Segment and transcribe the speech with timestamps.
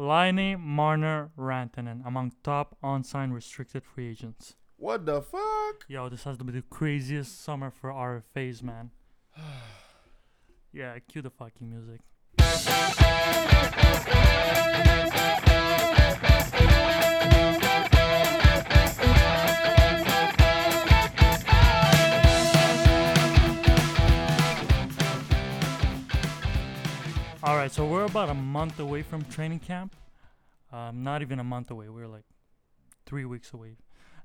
[0.00, 4.54] Laine, Marner, Rantanen among top unsigned restricted free agents.
[4.76, 5.84] What the fuck?
[5.88, 8.92] Yo, this has to be the craziest summer for RFAs, man.
[10.72, 12.00] yeah, cue the fucking music.
[27.48, 29.96] All right, so we're about a month away from training camp.
[30.70, 31.88] Um, not even a month away.
[31.88, 32.26] We're like
[33.06, 33.78] three weeks away,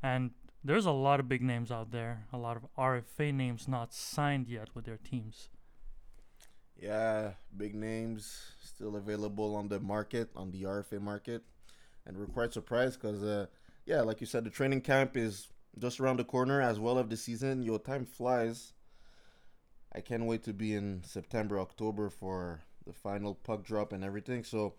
[0.04, 2.26] and there's a lot of big names out there.
[2.34, 5.48] A lot of RFA names not signed yet with their teams.
[6.76, 11.44] Yeah, big names still available on the market, on the RFA market,
[12.06, 13.46] and we're quite surprised because, uh,
[13.86, 15.48] yeah, like you said, the training camp is
[15.80, 17.64] just around the corner as well of the season.
[17.64, 18.74] Your time flies.
[19.96, 24.44] I can't wait to be in September, October for the final puck drop and everything.
[24.44, 24.74] So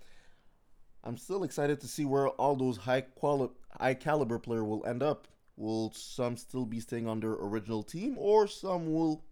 [1.03, 5.03] I'm still excited to see where all those high quali- high caliber player will end
[5.03, 5.29] up.
[5.57, 9.23] Will some still be staying on their original team, or some will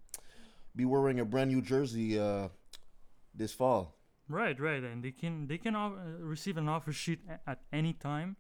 [0.77, 2.49] be wearing a brand new jersey uh,
[3.35, 3.97] this fall?
[4.29, 8.37] Right, right, and they can they can uh, receive an offer sheet at any time,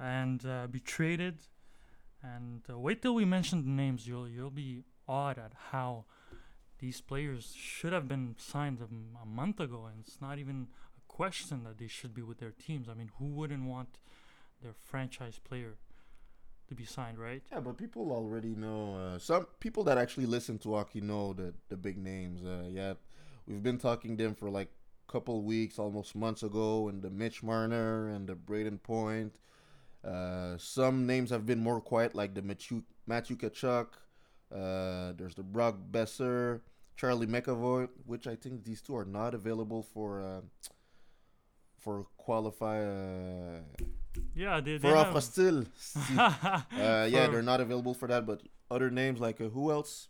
[0.00, 1.38] and uh, be traded.
[2.22, 4.06] And uh, wait till we mention the names.
[4.06, 6.06] You'll you'll be awed at how
[6.82, 8.78] these players should have been signed
[9.22, 10.66] a month ago, and it's not even
[10.98, 12.88] a question that they should be with their teams.
[12.88, 13.98] I mean, who wouldn't want
[14.60, 15.76] their franchise player
[16.68, 17.40] to be signed, right?
[17.52, 18.96] Yeah, but people already know.
[18.96, 22.42] Uh, some people that actually listen to hockey know the the big names.
[22.44, 22.94] Uh, yeah,
[23.46, 24.70] we've been talking them for like
[25.08, 29.36] a couple weeks, almost months ago, and the Mitch Marner and the Brayden Point.
[30.04, 33.86] Uh, some names have been more quiet, like the Matthew Matthew Tkachuk.
[34.52, 36.60] Uh, there's the Brock Boeser,
[36.96, 40.40] Charlie McAvoy, which I think these two are not available for uh,
[41.78, 43.60] for qualify uh,
[44.34, 45.64] Yeah, they, they for offre still.
[46.18, 48.26] Uh, yeah, they're not available for that.
[48.26, 50.08] But other names like uh, who else?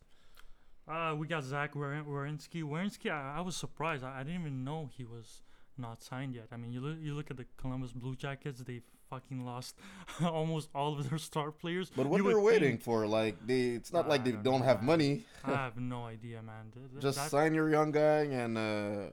[0.87, 2.63] Uh, we got Zach Werenski.
[2.63, 4.05] Werenski, I, I was surprised.
[4.05, 5.43] I, I didn't even know he was
[5.79, 6.49] not signed yet.
[6.53, 8.61] I mean, you look you look at the Columbus Blue Jackets.
[8.61, 9.75] They fucking lost
[10.25, 11.91] almost all of their star players.
[11.95, 13.07] But what You they're waiting think- for?
[13.07, 14.87] Like they, it's not I like they don't don't know, have man.
[14.93, 15.13] money.
[15.45, 16.65] I have no idea, man.
[17.01, 19.11] Just that- sign your young guy and uh,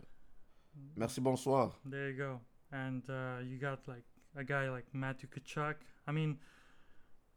[0.96, 1.72] merci bonsoir.
[1.86, 2.40] There you go.
[2.72, 4.06] And uh, you got like
[4.36, 5.76] a guy like Matthew Tkachuk.
[6.08, 6.38] I mean,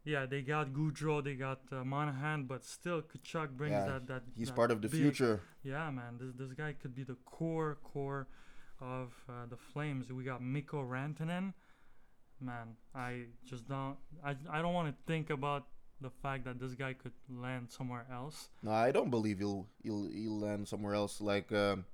[0.05, 4.23] yeah, they got Gaudreau, they got uh, Monahan, but still Tkachuk brings Yeah, that that.
[4.37, 5.41] He's that part of the big- future.
[5.65, 8.27] Yeah, man, this this guy could be the core core
[8.81, 10.13] of uh, the Flames.
[10.13, 11.55] We got Mikko Rantanen.
[12.43, 13.97] Man, I just don't.
[14.25, 15.65] I I don't want to think about
[16.01, 18.49] the fact that this guy could land somewhere else.
[18.63, 21.21] No, I don't believe he'll he'll he'll land somewhere else.
[21.21, 21.85] Like um,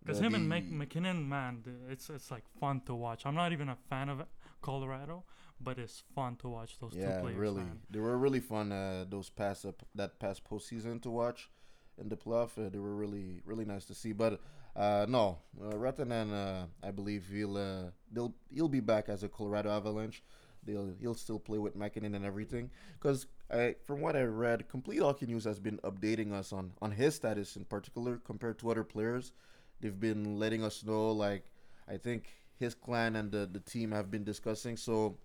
[0.00, 3.26] Because the- him and the- Mc, MacKinnon, man, it's it's like fun to watch.
[3.26, 4.22] I'm not even a fan of
[4.62, 5.24] Colorado,
[5.60, 7.36] but it's fun to watch those two yeah, players.
[7.38, 7.80] really, man.
[7.90, 8.70] they were really fun.
[8.70, 11.50] Uh, those past up that past postseason to watch
[11.98, 14.12] in the playoff, uh, they were really really nice to see.
[14.12, 14.40] But
[14.76, 19.28] uh, no, uh, Rantanen, uh, I believe he'll uh, they'll he'll be back as a
[19.28, 20.22] Colorado Avalanche.
[20.64, 22.70] They'll he'll still play with MacKinnon and everything.
[22.98, 26.92] Because I, from what I read, Complete Hockey News has been updating us on on
[26.92, 29.32] his status in particular compared to other players.
[29.80, 31.46] They've been letting us know like
[31.88, 34.76] I think his clan and the the team have been discussing.
[34.76, 35.16] So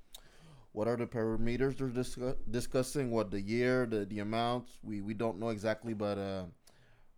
[0.73, 3.11] what are the parameters they're discu- discussing?
[3.11, 4.67] What the year, the the amount?
[4.83, 6.17] We we don't know exactly, but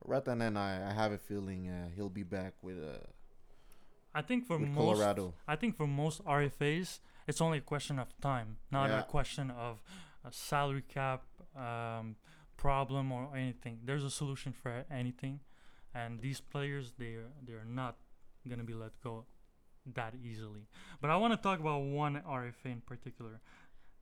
[0.06, 3.00] Rantanen, I I have a feeling uh, he'll be back with uh,
[4.14, 5.34] I think for most, Colorado.
[5.48, 9.00] I think for most RFAs, it's only a question of time, not Yeah.
[9.00, 9.82] a question of
[10.24, 11.24] a salary cap
[11.56, 12.16] um,
[12.58, 13.80] problem or anything.
[13.84, 15.40] There's a solution for anything,
[15.94, 17.98] and these players they are they're not
[18.48, 19.26] gonna be let go
[19.94, 20.68] that easily.
[21.02, 23.40] But I want to talk about one RFA in particular.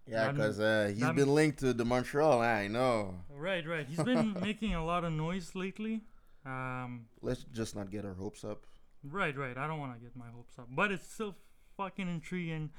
[0.08, 2.42] Yeah, because uh, he's been linked to the Montreal.
[2.42, 3.16] I know.
[3.30, 3.88] Right, right.
[3.88, 6.02] He's been making a lot of noise lately.
[6.46, 8.66] Um, Let's just not get our hopes up.
[9.04, 9.58] Right, right.
[9.58, 11.36] I don't want to get my hopes up, but it's still
[11.76, 12.70] fucking intriguing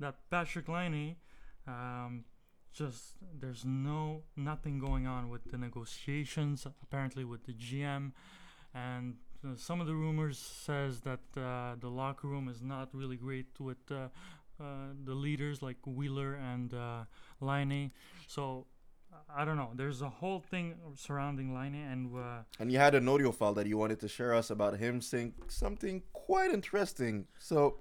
[0.00, 1.16] that Patrik Laine,
[1.66, 2.24] um,
[2.72, 8.12] just there's no nothing going on with the negotiations apparently with the GM,
[8.74, 9.14] and
[9.44, 13.58] uh, some of the rumors says that uh, the locker room is not really great
[13.58, 14.08] with uh,
[14.60, 14.64] uh,
[15.04, 17.04] the leaders like Wheeler and uh,
[17.40, 17.92] Laine.
[18.26, 18.66] So
[19.34, 19.70] I don't know.
[19.74, 23.66] There's a whole thing surrounding Laine, and uh, And you had an audio file that
[23.66, 27.26] you wanted to share us about him saying something quite interesting.
[27.38, 27.78] So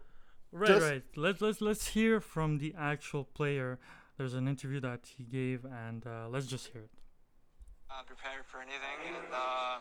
[0.52, 1.04] Right, Just- right.
[1.18, 3.78] Let's let's let's hear from the actual player.
[4.18, 6.92] There's an interview that he gave, and uh, let's just hear it.
[7.92, 8.98] uh, prepared for anything.
[9.20, 9.80] And uh,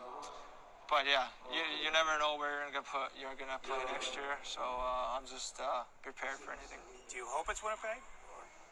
[0.89, 4.37] but yeah, you, you never know where you're gonna put you're gonna play next year.
[4.43, 6.79] So uh, I'm just uh, prepared for anything.
[7.09, 8.01] Do you hope it's Winnipeg?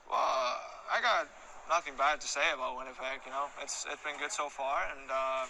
[0.10, 0.60] Well,
[0.92, 1.30] I got
[1.70, 3.26] nothing bad to say about Winnipeg.
[3.26, 5.46] You know, it's it's been good so far, and uh,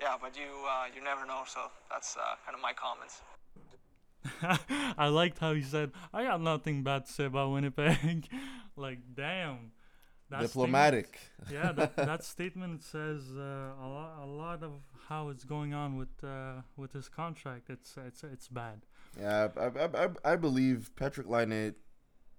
[0.00, 1.42] yeah, but you uh, you never know.
[1.46, 3.22] So that's uh, kind of my comments.
[4.98, 8.28] I liked how he said, "I got nothing bad to say about Winnipeg."
[8.76, 9.72] like, damn.
[10.30, 11.18] That Diplomatic.
[11.52, 14.72] yeah, that, that statement says uh, a lot, a lot of
[15.08, 17.68] how it's going on with uh, with his contract.
[17.68, 18.82] It's it's it's bad.
[19.18, 21.74] Yeah, I I, I, I believe Patrik Laine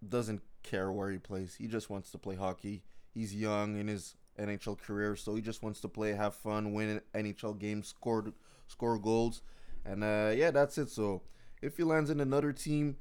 [0.08, 1.56] doesn't care where he plays.
[1.56, 2.84] He just wants to play hockey.
[3.14, 7.02] He's young in his NHL career, so he just wants to play, have fun, win
[7.14, 8.34] NHL games, score
[8.68, 9.42] score goals,
[9.86, 10.90] and uh, yeah, that's it.
[10.90, 11.24] So
[11.62, 12.98] if he lands in another team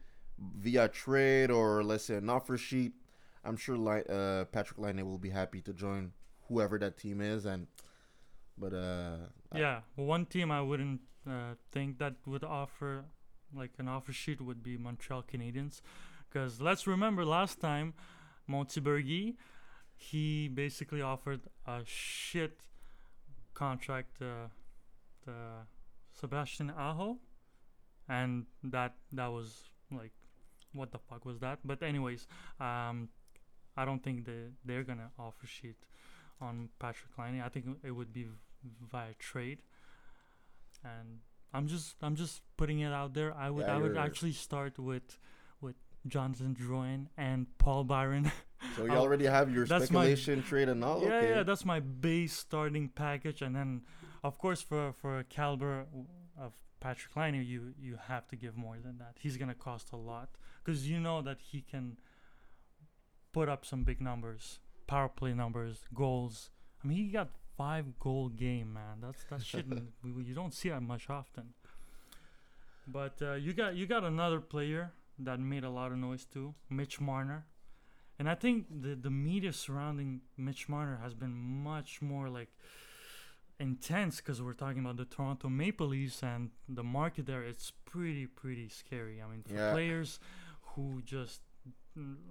[0.56, 2.92] via trade or let's say an offer sheet,
[3.44, 6.12] I'm sure uh, Patrik Laine will be happy to join
[6.48, 7.46] whoever that team is.
[7.46, 7.66] And
[8.58, 9.16] but uh,
[9.54, 13.04] yeah, one team I wouldn't uh, think that would offer
[13.54, 15.81] like an offer sheet would be Montreal Canadiens,
[16.28, 17.94] because let's remember last time
[18.46, 19.37] Monty
[19.96, 22.60] he basically offered a shit
[23.52, 24.50] contract to,
[25.25, 25.32] to
[26.19, 27.19] Sebastian Aho
[28.08, 30.12] and that that was like
[30.72, 32.26] what the fuck was that but anyways
[32.60, 33.08] um
[33.80, 35.78] i don't think that they're gonna offer shit
[36.40, 38.26] on Patrik Laine i think it would be
[38.92, 39.58] via trade.
[40.84, 41.20] And
[41.52, 43.34] i'm just i'm just putting it out there.
[43.36, 45.18] I would yeah, i would actually start with
[45.60, 48.30] with jonathan drouin and paul byron.
[48.76, 51.00] So you already have your speculation my, trade and all?
[51.02, 51.30] Yeah okay.
[51.30, 53.40] yeah that's my base starting package.
[53.40, 53.82] And then
[54.22, 55.86] of course for for a caliber
[56.38, 56.52] of
[56.84, 59.16] Patrik Laine, you you have to give more than that.
[59.18, 60.28] He's gonna cost a lot
[60.62, 61.96] because you know that he can
[63.32, 66.50] put up some big numbers, power play numbers, goals.
[66.82, 69.00] I mean, he got five goal game, man.
[69.02, 69.66] That's that shit.
[70.04, 71.54] you don't see that much often.
[72.86, 76.54] But uh, you got you got another player that made a lot of noise too,
[76.68, 77.46] Mitch Marner.
[78.18, 82.48] And I think the the media surrounding Mitch Marner has been much more like
[83.58, 87.42] intense because we're talking about the Toronto Maple Leafs and the market there.
[87.42, 89.22] It's pretty pretty scary.
[89.22, 89.72] I mean, for yeah.
[89.72, 90.18] players
[90.74, 91.40] who just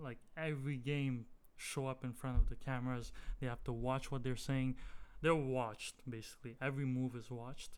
[0.01, 1.25] like every game
[1.55, 4.75] show up in front of the cameras, they have to watch what they're saying.
[5.21, 6.55] They're watched basically.
[6.61, 7.71] Every move is watched,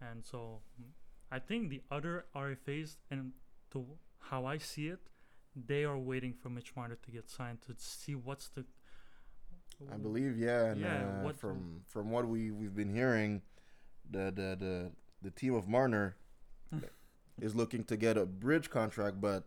[0.00, 0.60] and so
[1.30, 3.32] I think the other RFAs and
[3.72, 3.86] to
[4.18, 5.00] how I see it,
[5.54, 8.64] they are waiting for Mitch Marner to get signed to see what's the
[9.92, 10.66] I believe, yeah.
[10.66, 11.22] And, yeah.
[11.24, 13.42] Uh, from from what we we've been hearing,
[14.10, 14.90] the the the,
[15.22, 16.16] the team of Marner
[17.40, 19.44] is looking to get a bridge contract, but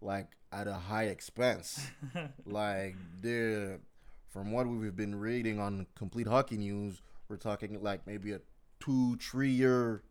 [0.00, 1.90] like at a high expense.
[2.46, 3.80] like they're
[4.28, 8.40] from what we've been reading on Complete Hockey News, we're talking like maybe a
[8.80, 10.02] two three year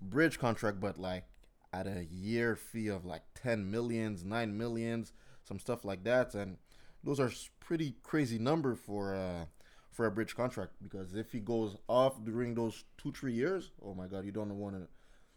[0.00, 1.24] bridge contract, but like
[1.72, 5.12] at a year fee of like ten millions, nine millions,
[5.42, 6.56] some stuff like that, and
[7.02, 7.30] those are
[7.60, 9.46] pretty crazy number for uh,
[9.90, 13.94] for a bridge contract because if he goes off during those two three years, oh
[13.94, 14.88] my god, you don't want to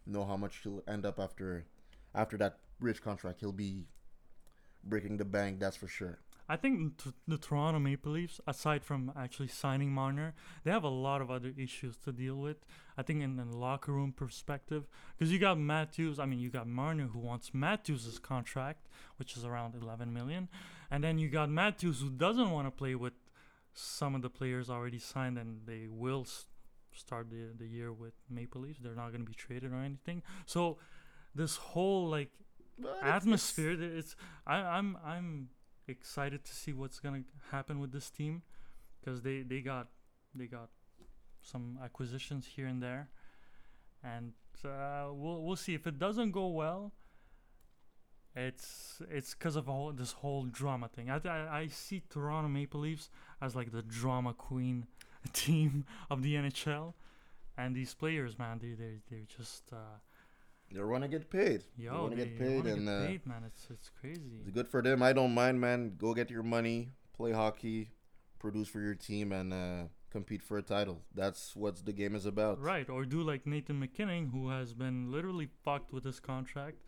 [0.05, 1.65] know how much he'll end up after
[2.15, 3.39] after that bridge contract.
[3.39, 3.85] He'll be
[4.83, 6.19] breaking the bank, that's for sure.
[6.49, 10.33] I think t- the Toronto Maple Leafs, aside from actually signing Marner,
[10.63, 12.65] they have a lot of other issues to deal with.
[12.97, 14.87] I think in the locker room perspective,
[15.17, 16.19] because you got Matthews.
[16.19, 18.87] I mean, you got Marner who wants Matthews' contract,
[19.17, 20.47] which is around 11 million,
[20.89, 23.13] and then you got Matthews who doesn't want to play with
[23.73, 26.45] some of the players already signed, and they will s-
[26.93, 28.79] start the the year with Maple Leafs.
[28.81, 30.23] They're not going to be traded or anything.
[30.45, 30.77] So
[31.35, 32.31] this whole like
[32.79, 34.15] but atmosphere, it's, it's
[34.45, 35.49] I, I'm I'm
[35.87, 38.43] excited to see what's gonna happen with this team
[38.99, 39.87] because they they got
[40.35, 40.69] they got
[41.41, 43.09] some acquisitions here and there,
[44.03, 44.33] and
[44.65, 46.93] uh, we'll we'll see if it doesn't go well.
[48.35, 51.09] It's it's because of all this whole drama thing.
[51.09, 53.09] I, I I see Toronto Maple Leafs
[53.41, 54.85] as like the drama queen
[55.33, 56.93] team of the NHL,
[57.57, 59.73] and these players, man, they they they're just.
[59.73, 59.99] Uh,
[60.71, 61.63] they want to get paid.
[61.77, 63.43] Yo, they want to get paid, and get uh, man.
[63.45, 64.39] It's it's crazy.
[64.41, 65.01] It's good for them.
[65.01, 65.93] I don't mind, man.
[65.97, 67.91] Go get your money, play hockey,
[68.39, 71.01] produce for your team, and uh, compete for a title.
[71.13, 72.61] That's what the game is about.
[72.61, 76.81] Right, or do like Nathan MacKinnon, who has been literally fucked with his contract.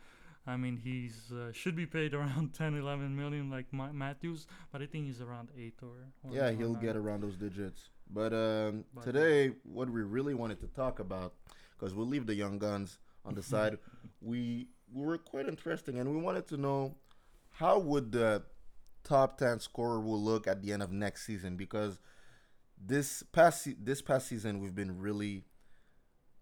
[0.47, 4.81] I mean, he's uh, should be paid around 10, 11 million like Ma- Matthews, but
[4.81, 5.89] I think he's around eight or.
[6.23, 7.89] or yeah, he'll get around those digits.
[8.11, 11.33] But, um, but today, what we really wanted to talk about,
[11.77, 13.77] because we'll leave the young guns on the side,
[14.21, 16.95] we, we were quite interesting, and we wanted to know
[17.51, 18.43] how would the
[19.03, 21.99] top ten scorer will look at the end of next season because
[22.83, 25.43] this past this past season we've been really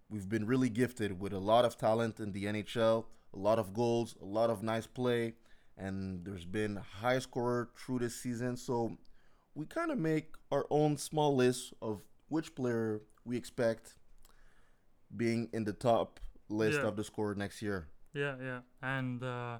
[0.08, 3.04] we've been really gifted with a lot of talent in the NHL,
[3.34, 5.34] a lot of goals, a lot of nice play,
[5.76, 8.56] and there's been high scorer through this season.
[8.56, 8.96] So
[9.54, 13.96] we kind of make our own small list of which player we expect
[15.16, 16.86] being in the top list Yeah.
[16.88, 17.88] of the score next year.
[18.14, 18.60] Yeah, yeah.
[18.82, 19.58] And uh,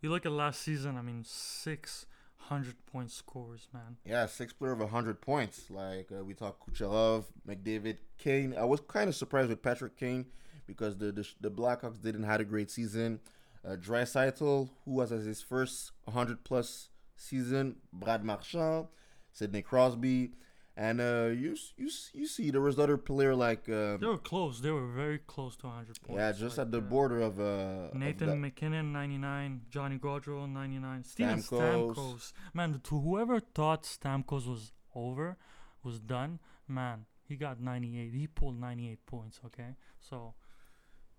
[0.00, 0.96] you look at last season.
[0.96, 3.96] I mean, six hundred point scores, man.
[4.04, 5.70] Yeah, six player of 100 points.
[5.70, 8.54] Like uh, we talked Kucherov, McDavid, Kane.
[8.58, 10.26] I was kind of surprised with Patrick Kane
[10.66, 13.20] because the the, the Blackhawks didn't had a great season.
[13.66, 18.88] Uh, Draisaitl, who was as his first 100 plus season, Brad Marchand,
[19.32, 20.32] Sidney Crosby,
[20.76, 24.60] and uh, you you you see there was other player like uh, They were close.
[24.60, 26.18] They were very close to hundred points.
[26.18, 29.62] yeah, just like, at the uh, border of uh Nathan that- MacKinnon, 99.
[29.70, 31.04] Johnny Gaudreau, 99.
[31.04, 31.94] Steven Stamkos.
[31.96, 32.32] Stamkos.
[32.52, 35.36] Man, to whoever thought Stamkos was over,
[35.82, 36.38] was done,
[36.68, 38.12] man, he got 98.
[38.12, 39.76] He pulled 98 points, okay?
[40.00, 40.34] So,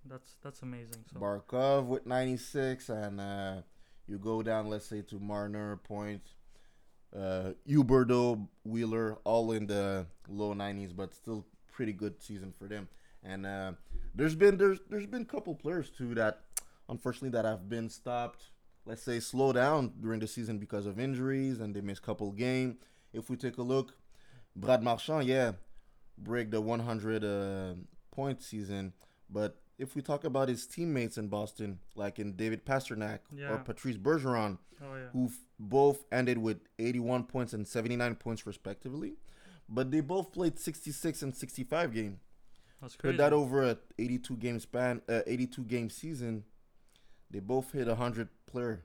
[0.06, 1.04] that's that's amazing.
[1.12, 3.56] So Barkov with 96, and uh,
[4.08, 6.22] you go down, let's say, to Marner, Point,
[7.18, 12.88] uh, Huberdeau, Wheeler, all in the low 90s, but still pretty good season for them.
[13.24, 13.74] And uh,
[14.14, 16.42] there's been there's there's been a couple players too that
[16.90, 18.50] unfortunately that have been stopped.
[18.86, 22.78] Let's say slow down during the season because of injuries, and they missed couple game.
[23.14, 23.96] If we take a look,
[24.56, 25.54] Brad Marchand, yeah,
[26.18, 27.74] break the 100 uh,
[28.12, 28.94] point season,
[29.30, 33.98] but if we talk about his teammates in Boston, like in David Pastrnak or Patrice
[33.98, 35.08] Bergeron, oh yeah.
[35.12, 35.30] who
[35.60, 39.14] both ended with 81 points and 79 points respectively,
[39.68, 42.20] but they both played 66 and 65 game.
[42.82, 43.14] That's crazy.
[43.14, 46.44] Put that over a 82 game span, uh, 82 game season.
[47.32, 48.84] They both hit 100 player,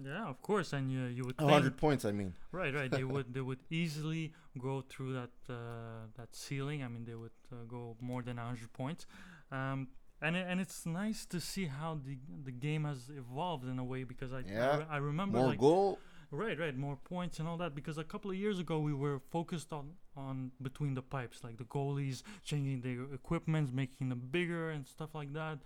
[0.00, 2.04] yeah, of course, and you you would think 100 points.
[2.04, 2.90] I mean, Right, right.
[2.90, 6.82] They would they would easily go through that uh, that ceiling.
[6.82, 9.06] I mean, they would uh, go more than hundred points,
[9.50, 9.88] um,
[10.22, 13.84] and it, and it's nice to see how the the game has evolved in a
[13.84, 15.98] way because I I, Yeah, re- I remember more like goal.
[16.30, 19.18] right, right, more points and all that because a couple of years ago we were
[19.30, 19.84] focused on
[20.16, 25.10] on between the pipes, like the goalies changing their equipment, making them bigger and stuff
[25.14, 25.58] like that,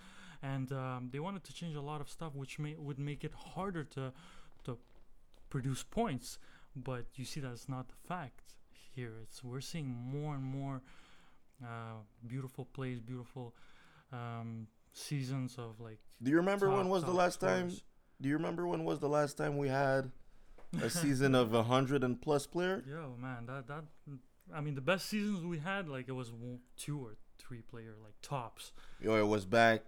[0.43, 3.33] and um, they wanted to change a lot of stuff which may would make it
[3.55, 4.13] harder to
[4.65, 4.79] to
[5.51, 6.39] produce points.
[6.75, 8.43] But you see that's not the fact
[8.95, 9.15] here.
[9.25, 10.83] It's we're seeing more and more
[11.63, 13.55] uh, beautiful plays beautiful
[14.17, 17.71] um, seasons of like Do you remember when was the top last time?
[18.21, 20.11] Do you remember when was the last time we had
[20.83, 22.83] a season of a 100 plus player?
[22.89, 23.85] yo man that that
[24.55, 26.33] i mean the best seasons we had like it was
[26.77, 29.83] two or three player like tops Yo, it was back.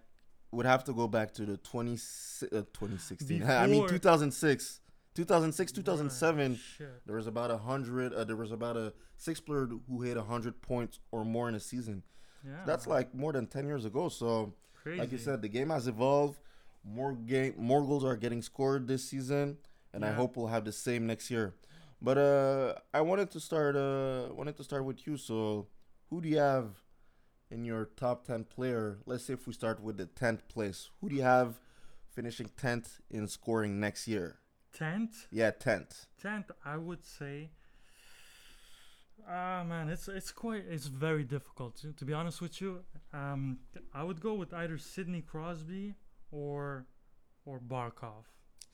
[0.50, 3.42] Would have to go back to the 20, uh, 2016.
[3.42, 4.80] I mean, 2006.
[5.14, 6.52] 2006, 2007.
[6.80, 6.88] Right.
[7.04, 8.14] There was about a hundred.
[8.14, 11.54] Uh, there was about a six player who hit a hundred points or more in
[11.54, 12.02] a season.
[12.44, 14.08] Yeah That's like more than ten years ago.
[14.08, 14.52] So,
[14.82, 16.38] crazy like you said, the game has evolved.
[16.84, 19.58] More game, more goals are getting scored this season,
[19.92, 21.54] and I hope we'll have the same next year.
[22.00, 23.76] But uh, I wanted to start.
[23.76, 25.16] Uh, wanted to start with you.
[25.16, 25.66] So,
[26.08, 26.68] who do you have
[27.50, 28.98] in your top ten player?
[29.06, 31.60] Let's say if we start with the tenth place, who do you have
[32.14, 34.38] finishing tenth in scoring next year?
[34.78, 36.06] 10th Yeah, tenth.
[36.22, 37.50] tenth, I would say.
[39.26, 42.80] Ah man, it's it's quite it's very difficult to, to be honest with you.
[43.12, 43.58] Um,
[43.94, 45.94] I would go with either Sidney Crosby
[46.30, 46.86] or
[47.44, 48.24] or Barkov.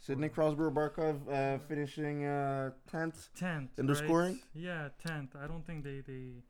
[0.00, 3.30] Sidney Crosby or Barkov uh, finishing uh, tenth.
[3.34, 4.04] Tenth In the right?
[4.04, 4.40] scoring?
[4.52, 5.34] Yeah, tenth.
[5.40, 6.42] I don't think they they.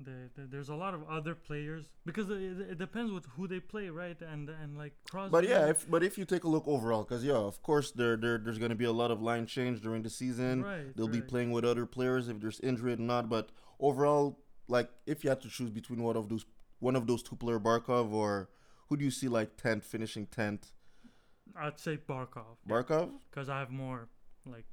[0.00, 4.20] There's a lot of other players because it, it depends with who they play, right?
[4.20, 5.32] And and like Crosby.
[5.32, 8.16] But yeah, if but if you take a look overall, because yeah, of course there
[8.16, 10.62] there there's going to be a lot of line change during the season.
[10.62, 13.28] right, They'll be playing with other players if there's injury or not.
[13.28, 13.50] But
[13.80, 14.38] overall,
[14.68, 16.44] like if you had to choose between one of those
[16.78, 18.48] one of those two player Barkov or
[18.88, 20.72] who do you see like tenth finishing tenth?
[21.56, 22.58] I'd say Barkov.
[22.68, 23.10] Barkov.
[23.30, 24.08] because I have more
[24.46, 24.66] like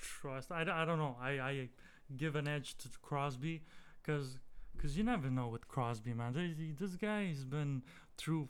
[0.00, 0.50] trust.
[0.50, 1.16] I, I don't know.
[1.20, 1.68] I, I
[2.16, 3.62] give an edge to Crosby
[4.02, 4.38] because
[4.80, 6.32] cause you never know with Crosby, man.
[6.32, 7.82] This, this guy has been
[8.16, 8.48] through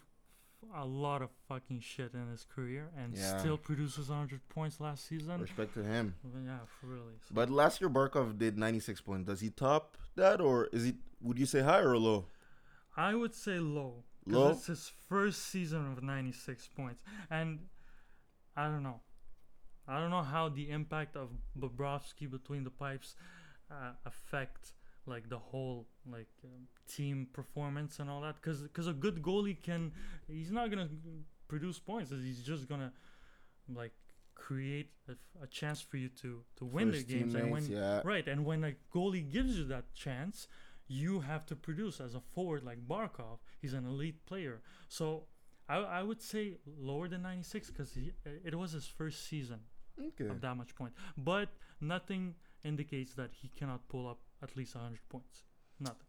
[0.77, 3.39] a lot of fucking shit in his career and Yeah.
[3.39, 5.41] still produces 100 points last season.
[5.41, 6.15] Respect to him.
[6.45, 7.15] Yeah, for really.
[7.27, 9.27] So But last year Barkov did 96 points.
[9.27, 12.27] Does he top that or is it Would you say high or low?
[12.97, 14.05] I would say low.
[14.27, 14.51] Low?
[14.51, 17.03] It's his first season of 96 points.
[17.31, 17.61] And
[18.57, 19.01] I don't know.
[19.89, 23.17] I don't know how the impact of Bobrovsky between the pipes
[23.71, 24.73] uh, affect
[25.11, 25.87] like the whole
[26.17, 29.93] like um, team performance and all that because because a good goalie can
[30.29, 30.89] he's not gonna
[31.49, 32.93] produce points he's just gonna
[33.75, 33.93] like
[34.35, 34.89] create
[35.43, 38.01] a chance for you to to win For the games and when yeah.
[38.05, 40.47] Right, and when a goalie gives you that chance,
[40.89, 43.39] you have to produce as a forward like Barkov.
[43.61, 44.63] He's an elite player.
[44.89, 45.25] So
[45.69, 46.57] I, I would say
[46.91, 47.97] lower than 96 because
[48.51, 49.61] it was his first season
[50.09, 50.29] Okay.
[50.29, 50.95] of that much point.
[51.19, 51.49] But
[51.81, 55.43] nothing indicates that he cannot pull up at least 100 points.
[55.79, 56.07] Nothing.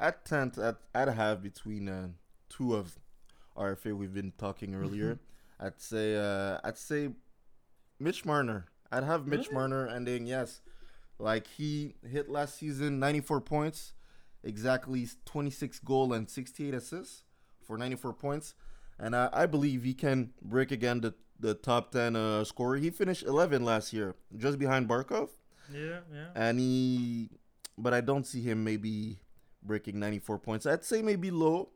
[0.00, 2.08] At tenth, I'd, I'd have between uh,
[2.48, 2.98] two of
[3.56, 5.18] RFA we've been talking earlier.
[5.58, 7.10] I'd say uh, I'd say
[7.98, 8.66] Mitch Marner.
[8.92, 9.54] I'd have Mitch Really?
[9.54, 10.60] Marner ending yes,
[11.18, 13.92] like he hit last season, ninety four points,
[14.44, 17.24] exactly twenty six goal and sixty eight assists
[17.60, 18.54] for ninety four points,
[19.00, 22.76] and I, I believe he can break again the the top ten uh, scorer.
[22.76, 25.30] He finished eleven last year, just behind Barkov
[25.74, 26.28] Yeah, yeah.
[26.36, 27.30] and he
[27.78, 29.20] but I don't see him maybe
[29.62, 30.66] breaking 94 points.
[30.66, 31.70] I'd say maybe low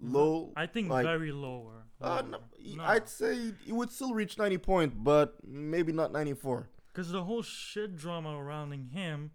[0.00, 1.84] low I think like- very lower.
[2.00, 2.38] uh, no,
[2.76, 2.82] No.
[2.84, 6.68] I'd say he would still reach 90 points, but maybe not 94.
[6.92, 9.30] Because the whole shit drama surrounding him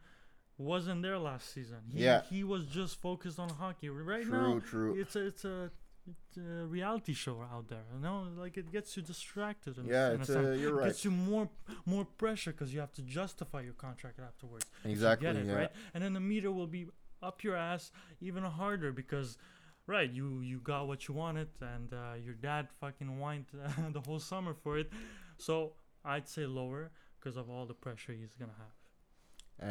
[0.58, 1.80] wasn't there last season.
[1.94, 2.24] He, Yeah.
[2.30, 3.90] he was just focused on hockey.
[3.90, 5.00] Right True, now, true.
[5.00, 5.72] it's a it's a
[6.10, 7.84] it's a reality show out there.
[7.94, 9.78] You know, like it gets you distracted.
[9.78, 10.86] In, Yeah, in it's a uh, you're It right.
[10.88, 11.50] gets you more
[11.86, 14.66] more pressure because you have to justify your contract afterwards.
[14.86, 15.54] Exactly, get it yeah.
[15.54, 16.88] right, and then the meter will be
[17.22, 19.38] up your ass even harder because.
[19.88, 24.02] Right, you you got what you wanted, and uh, your dad fucking whined uh, the
[24.02, 24.92] whole summer for it.
[25.38, 25.74] So
[26.06, 28.76] I'd say lower because of all the pressure he's gonna have.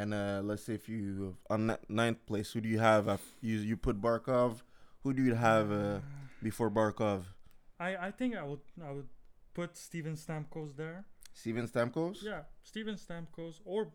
[0.01, 3.07] And uh, let's say if you on ni- ninth place, who do you have?
[3.39, 4.61] You you put Barkov.
[5.03, 5.99] Who do you have uh,
[6.41, 7.23] before Barkov?
[7.79, 9.07] I I think I would I would
[9.53, 11.05] put Steven Stamkos there.
[11.33, 12.23] Steven Stamkos.
[12.23, 13.89] Yeah, Steven Stamkos or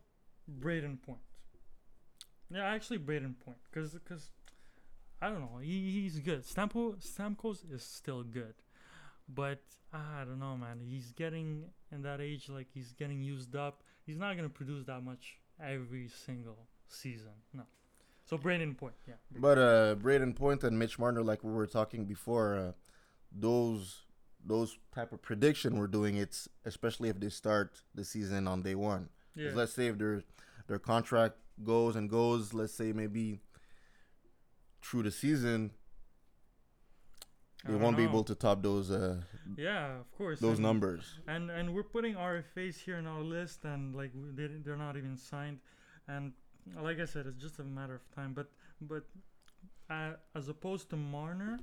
[0.61, 1.19] Brayden Point.
[2.51, 4.31] Yeah, actually Brayden Point, cause cause
[5.21, 6.45] I don't know, he, he's good.
[6.45, 8.55] Stampo Stamkos is still good,
[9.29, 10.81] but I don't know, man.
[10.85, 13.83] He's getting in that age, like he's getting used up.
[14.07, 17.33] He's not gonna produce that much every single season.
[17.53, 17.65] No.
[18.25, 19.15] So Brandon Point, yeah.
[19.37, 22.73] But uh, Brayden Point and Mitch Marner, like we were talking before, uh,
[23.31, 24.01] those
[24.47, 28.75] those type of prediction we're doing, it's especially if they start the season on day
[28.75, 29.09] one.
[29.35, 29.51] Yeah.
[29.55, 30.23] Let's say if their
[30.69, 33.41] their contract goes and goes, let's say maybe
[34.83, 35.71] through the season,
[37.67, 39.21] they won't be able to top those uh,
[39.57, 40.41] Yeah, of course.
[40.41, 41.19] those and- numbers.
[41.27, 45.17] and and we're putting RFAs here in our list, and like they they're not even
[45.17, 45.59] signed,
[46.09, 46.33] and
[46.83, 48.33] like I said, it's just a matter of time.
[48.35, 48.49] But
[48.81, 49.05] but
[49.91, 51.61] uh, as opposed to Marner,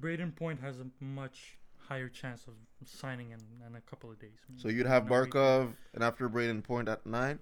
[0.00, 2.54] Brayden Point has a much higher chance of
[2.86, 4.38] signing in, in a couple of days.
[4.56, 5.30] So you'd have week.
[5.30, 7.38] Barkov and after Brayden Point at nine.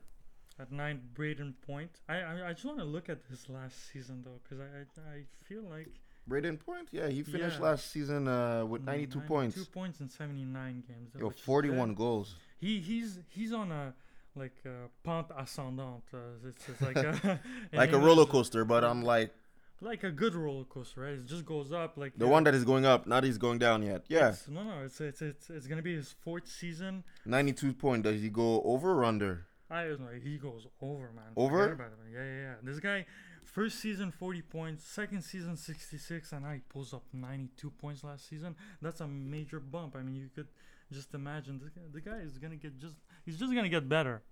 [0.58, 1.00] at nine.
[1.14, 1.90] Brayden Point.
[2.08, 4.64] I I, I just want to look at his last season though, because I,
[5.10, 5.88] I I feel like
[6.28, 7.64] Brayden Point, yeah, he finished Yeah.
[7.64, 9.56] last season uh, with 92 points.
[9.56, 11.10] Two points in seventy nine games.
[11.18, 11.46] Yo, which is good.
[11.46, 12.36] 41 goals.
[12.60, 13.92] He he's he's on a
[14.34, 16.02] like a pente ascendante.
[16.14, 17.40] Uh, it's like a,
[17.72, 19.32] Like a roller coaster, but I'm like
[19.80, 21.14] Like a good roller coaster, right?
[21.14, 23.58] It just goes up like the uh, one that is going up, not he's going
[23.58, 24.04] down yet.
[24.08, 27.04] Yeah, it's- no, no, it's it's it's it's gonna be his fourth season.
[27.26, 28.04] 92 point.
[28.04, 29.46] Does he go over or under?
[29.70, 30.08] I don't know.
[30.22, 31.32] He goes over, man.
[31.34, 31.78] Over?
[32.12, 32.54] Yeah, yeah, yeah.
[32.62, 33.06] This guy,
[33.42, 38.28] first season 40 points, second season 66, and now he pulls up 92 points last
[38.28, 38.54] season.
[38.82, 39.96] That's a major bump.
[39.96, 40.48] I mean, you could
[40.92, 44.22] just imagine guy, the guy is gonna get just he's just gonna get better.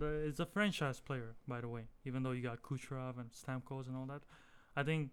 [0.00, 1.82] It's a franchise player, by the way.
[2.04, 4.22] Even though you got Kucherov and Stamkos and all that,
[4.76, 5.10] I think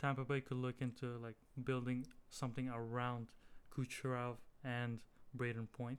[0.00, 3.28] Tampa Bay could look into like building something around
[3.76, 5.00] Kucherov and
[5.36, 5.98] Brayden Point.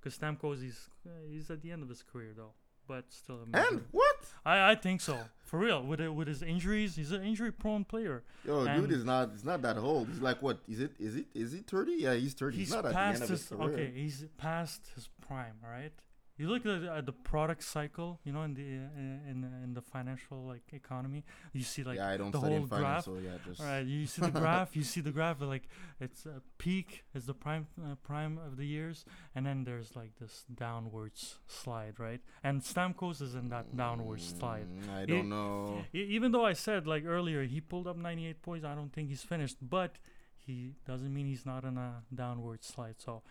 [0.00, 2.52] Because Stamkos, he's uh, he's at the end of his career though,
[2.86, 3.40] but still.
[3.42, 4.13] a major- And what?
[4.44, 5.82] I I think so for real.
[5.82, 8.22] With it, with his injuries, he's an injury-prone player.
[8.44, 9.30] Yo, And- dude is not.
[9.32, 10.08] He's not that old.
[10.08, 10.58] He's like what?
[10.68, 10.92] Is it?
[10.98, 11.26] Is it?
[11.34, 11.92] Is he 30?
[11.98, 12.56] Yeah, he's 30.
[12.56, 13.70] He's, He's not at the past end of his his career.
[13.70, 13.92] okay.
[13.94, 15.92] He's past his prime, right?
[16.36, 19.80] You look at, at the product cycle, you know, in the uh, in in the
[19.82, 23.04] financial like economy, you see like yeah, I don't the whole graph.
[23.04, 24.74] so yeah, just All right, you see the graph.
[24.74, 25.40] You see the graph.
[25.40, 25.68] Like
[26.00, 30.16] it's a peak is the prime uh, prime of the years, and then there's like
[30.18, 32.20] this downwards slide, right?
[32.42, 34.66] And Stamkos is in that downward slide.
[34.68, 35.84] Mm, I don't know.
[35.94, 39.08] E- even though I said like earlier he pulled up 98 points, I don't think
[39.08, 39.98] he's finished, but
[40.36, 42.96] he doesn't mean he's not on a downward slide.
[42.98, 43.22] So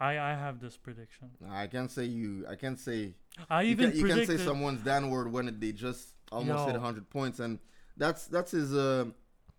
[0.00, 1.30] I I have this prediction.
[1.48, 2.46] I can't say you.
[2.48, 3.14] I can't say.
[3.48, 6.80] I even you can't say someone's downward when they just almost hit Yo.
[6.80, 7.58] 100 points, and
[7.96, 9.06] that's that's his uh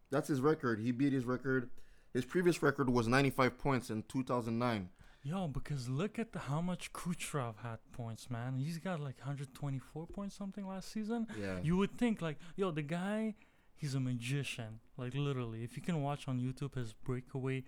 [0.10, 0.80] that's his record.
[0.80, 1.70] He beat his record.
[2.14, 4.90] His previous record was 95 points in 2009.
[5.24, 8.58] yo because look at the, how much Kucherov had points, man.
[8.58, 11.28] He's got like 124 points something last season.
[11.40, 11.60] Yeah.
[11.64, 13.36] You would think like yo the guy
[13.76, 17.64] he's a magician like literally if you can watch on YouTube his breakaway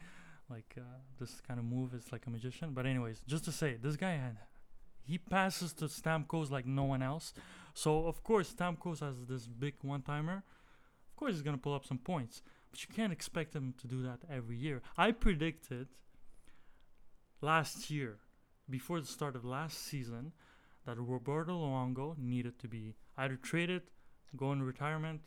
[0.56, 3.72] like uh, this kind of move is like a magician but anyways just to say
[3.86, 4.38] this guy had
[5.06, 7.28] he passes to Stamkos like no one else
[7.74, 10.44] So of course Stamkos has this big one timer.
[11.10, 14.02] Of course he's gonna pull up some points, but you can't expect him to do
[14.04, 14.82] that every year.
[14.98, 15.88] I predicted
[17.42, 18.20] last year,
[18.70, 20.34] before the start of last season,
[20.86, 23.84] that Roberto Luongo needed to be either traded,
[24.36, 25.22] go in retirement,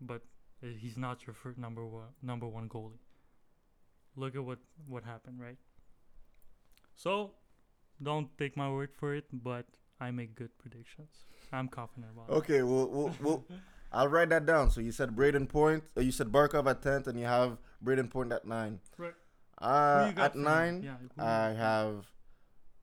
[0.00, 0.22] but
[0.62, 3.00] uh, he's not your number one number one goalie.
[4.20, 5.56] Look at what what happened, right?
[6.94, 7.30] So,
[8.02, 9.64] don't take my word for it, but
[9.98, 11.24] I make good predictions.
[11.52, 12.32] I'm confident about it.
[12.40, 13.44] Okay, well, we'll, we'll
[13.92, 14.70] I'll write that down.
[14.70, 18.10] So you said Brayden Point, uh, you said Barkov at tenth, and you have Brayden
[18.10, 18.80] Point at nine.
[18.98, 19.14] Right.
[19.58, 22.06] Who Uh, at nine, Yeah, I have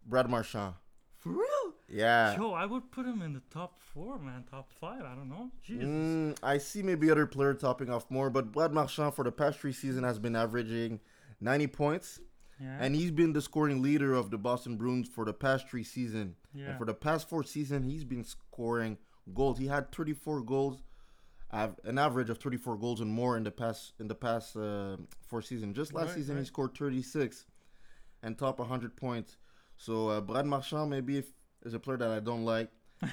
[0.06, 0.74] Brad Marchand.
[1.18, 1.74] For real?
[1.88, 2.36] Yeah.
[2.36, 4.44] Yo, I would put him in the top four, man.
[4.50, 5.02] Top five.
[5.02, 5.52] I don't know.
[5.64, 5.86] Jesus.
[5.86, 9.60] Mm, I see maybe other player topping off more, but Brad Marchand for the past
[9.60, 11.00] three seasons has been averaging
[11.40, 12.20] 90 points,
[12.62, 12.78] yeah.
[12.80, 16.36] and he's been the scoring leader of the Boston Bruins for the past three seasons.
[16.54, 16.70] yeah.
[16.70, 18.98] And for the past four seasons, he's been scoring
[19.34, 19.58] goals.
[19.60, 20.82] He had 34 goals,
[21.52, 24.98] an average of 34 goals and more in the past in the past uh,
[25.28, 25.76] four seasons.
[25.76, 27.46] Just last Right, season, he scored 36
[28.24, 29.38] and top 100 points.
[29.78, 31.26] So uh, Brad Marchand maybe if,
[31.64, 32.70] is a player that I don't like.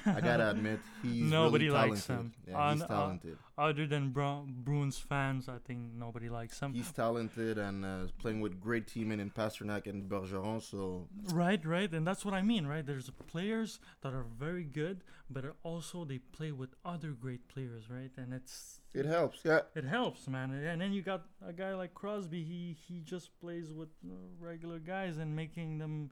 [0.06, 2.32] I gotta admit, he's Nobody really likes talented.
[2.46, 2.46] him.
[2.48, 3.38] Yeah, he's uh, talented.
[3.58, 6.72] Other than Bru- Bruins fans, I think nobody likes him.
[6.72, 10.62] He's talented and uh, playing with great teaming in Pastrnak and Bergeron.
[10.62, 12.84] So Right, right, and that's what I mean, right?
[12.84, 18.10] There's players that are very good, but also they play with other great players, right?
[18.16, 19.40] And it's it helps.
[19.44, 19.60] Yeah.
[19.74, 20.50] it helps, man.
[20.52, 22.42] And then you got a guy like Crosby.
[22.42, 26.10] He he just plays with uh, regular guys and making them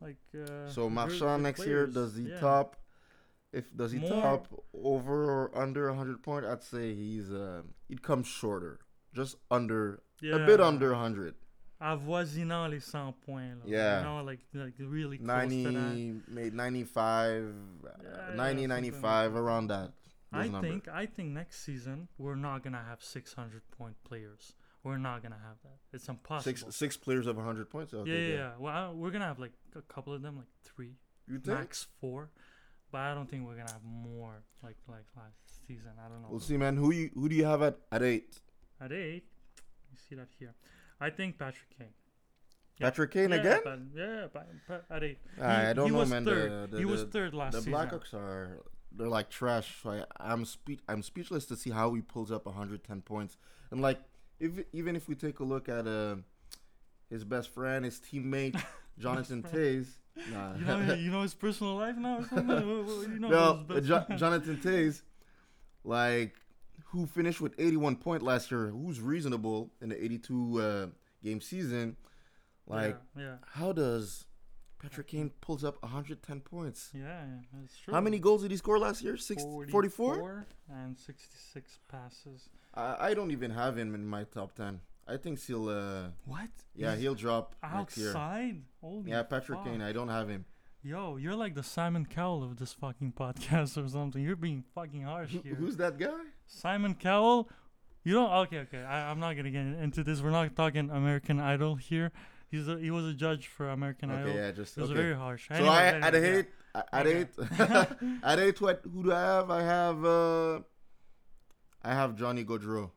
[0.00, 0.16] like.
[0.34, 2.40] Uh, So Marchand next year does he Yeah.
[2.40, 2.76] top?
[3.58, 4.42] If does he More- top
[4.74, 6.44] over or under 100 point?
[6.44, 8.80] I'd say he's uh, he'd come shorter,
[9.14, 11.34] just under a bit under 100.
[11.80, 13.64] avoisinant les 100 points.
[13.64, 13.98] Là, Yeah.
[13.98, 17.92] You know, like like really close 90, to made 95, Yeah, uh,
[18.30, 19.92] yeah, 90, something like 95 around that.
[20.32, 20.70] I those numbers.
[20.70, 24.54] think I think next season we're not gonna have 600 point players.
[24.84, 25.78] We're not gonna have that.
[25.92, 26.42] It's impossible.
[26.42, 27.94] six six players of 100 points.
[27.94, 28.52] Okay, yeah, yeah, yeah.
[28.58, 30.94] Well, I, we're gonna have like a couple of them, like three,
[31.26, 31.58] You think?
[31.58, 32.30] max four.
[32.92, 35.90] But I don't think we're gonna have more like like last season.
[36.04, 36.28] I don't know.
[36.30, 36.76] We'll see, man.
[36.76, 38.38] Who you who do you have at at eight?
[38.80, 39.24] At eight,
[39.90, 40.54] you see that here.
[41.00, 41.88] I think Patrick Kane.
[42.78, 42.86] Yeah.
[42.90, 43.60] Patrick Kane yeah, again?
[43.64, 45.18] But, yeah, but, but at eight.
[45.40, 46.24] I He- don't he know, was man.
[46.24, 46.50] Third.
[46.50, 47.72] The, the, he was third last season.
[47.72, 47.76] the.
[47.78, 49.82] Blackhawks are they're like trash.
[49.82, 53.36] So I, I'm spe- I'm speechless to see how he pulls up 110 points.
[53.70, 54.00] And like
[54.38, 56.16] if even if we take a look at uh
[57.10, 58.60] his best friend, his teammate
[58.98, 59.86] Jonathan Toews.
[60.32, 60.54] Nah.
[60.56, 62.46] You know, you know his personal life now or something.
[62.48, 65.02] What- what- you know no, his best Jo- Jonathan Toews,
[65.84, 66.34] like
[66.86, 70.86] who finished with 81 point last year, who's reasonable in the 82 uh,
[71.22, 71.96] game season.
[72.66, 74.24] Like yeah, yeah, how does
[74.80, 76.90] Patrick Kane pulls up 110 points?
[76.94, 77.24] yeah, yeah,
[77.60, 77.94] that's true.
[77.94, 79.16] How many goals did he score last year?
[79.16, 79.90] Six, 44?
[79.90, 82.48] 44 and 66 passes.
[82.74, 84.80] I, I don't even have him in my top 10.
[85.08, 86.48] I think he'll, uh, What?
[86.74, 88.08] yeah, He's he'll drop next year.
[88.08, 88.62] outside.
[88.80, 89.66] Holy Yeah, Patrick fuck.
[89.66, 90.44] Kane, I don't have him.
[90.82, 94.22] Yo, you're like the Simon Cowell of this fucking podcast or something.
[94.22, 95.54] You're being fucking harsh Who, here.
[95.54, 96.10] who's that guy?
[96.46, 97.48] Simon Cowell?
[98.04, 98.30] You don't.
[98.32, 98.82] Okay, okay.
[98.84, 100.20] I, I'm not gonna get into this.
[100.22, 102.12] We're not talking American Idol here.
[102.48, 104.30] He's a, he was a judge for American Idol.
[104.30, 105.00] Okay, yeah, just It was okay.
[105.00, 105.48] very harsh.
[105.48, 106.20] So Anyway, I anyway, at yeah.
[106.20, 106.46] eight,
[106.92, 107.20] at Okay.
[107.20, 108.60] eight, at eight.
[108.60, 108.80] What?
[108.92, 109.50] Who do I have?
[109.50, 110.60] I have uh,
[111.82, 112.90] I have Johnny Gaudreau.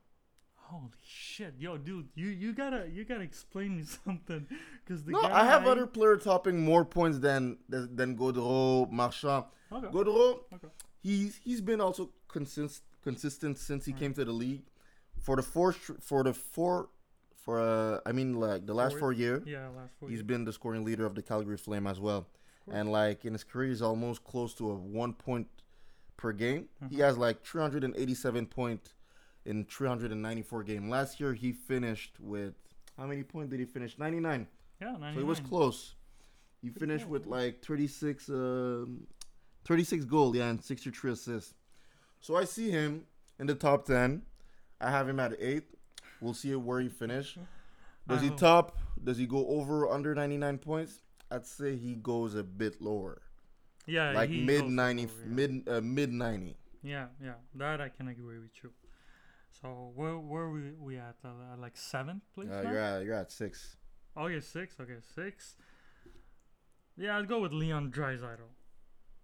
[0.69, 4.45] Holy shit, yo, dude, you you gotta you gotta explain me something,
[4.87, 9.45] cause the No, guy I have other players topping more points than than Gaudreau, Marchand.
[9.71, 9.87] Okay.
[9.87, 10.67] Gaudreau, Okay.
[11.01, 14.61] he's he's been also consist, consistent since he came to the league.
[15.19, 16.89] For the four for the four
[17.43, 20.09] for uh, I mean like the last Four- four year, Yeah, last four.
[20.09, 20.27] he's years.
[20.27, 22.27] been the scoring leader of the Calgary Flame as well.
[22.71, 25.47] And like in his career, he's almost close to a one point
[26.15, 26.69] per game.
[26.91, 27.05] He Mhm.
[27.05, 28.93] has like 387 point
[29.45, 30.89] in 394 game.
[30.89, 32.53] Last year he finished with
[32.97, 33.97] how many points did he finish?
[33.97, 34.47] 99.
[34.81, 35.13] Yeah, 99.
[35.15, 35.95] So it was close.
[36.61, 39.07] He finished with like 36, um,
[39.65, 41.53] 36 goal, yeah, and 63 assists.
[42.19, 43.05] So I see him
[43.39, 44.21] in the top 10.
[44.81, 45.63] I have him at eight.
[46.19, 47.37] We'll see where he finish.
[48.07, 48.77] Does he top?
[49.01, 51.01] Does he go over or under 99 points?
[51.31, 53.21] I'd say he goes a bit lower,
[53.85, 55.27] Yeah, like mid 90, over, yeah.
[55.27, 56.57] mid uh, mid 90.
[56.81, 58.71] Yeah, yeah, that I can agree with you.
[59.61, 61.15] So where where we we at?
[61.23, 62.49] Uh, like seven, please.
[62.49, 63.75] Uh, you're at you're at six.
[64.17, 64.75] Okay, six.
[64.79, 65.55] Okay, six.
[66.97, 68.49] Yeah, I'd go with Leon Draisaitl.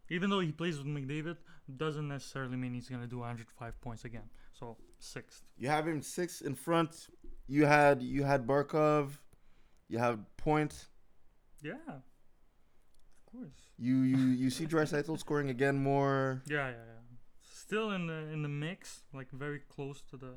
[0.09, 1.37] Even though he plays with McDavid,
[1.77, 4.29] doesn't necessarily mean he's gonna do 105 points again.
[4.53, 5.43] So sixth.
[5.57, 7.07] You have him six in front.
[7.47, 9.17] You had you had Barkov.
[9.87, 10.87] You have Point.
[11.61, 13.53] Yeah, of course.
[13.77, 16.43] You you you see Draisaitl scoring again more.
[16.47, 16.95] Yeah, yeah, yeah.
[17.65, 20.35] Still in the in the mix, like very close to the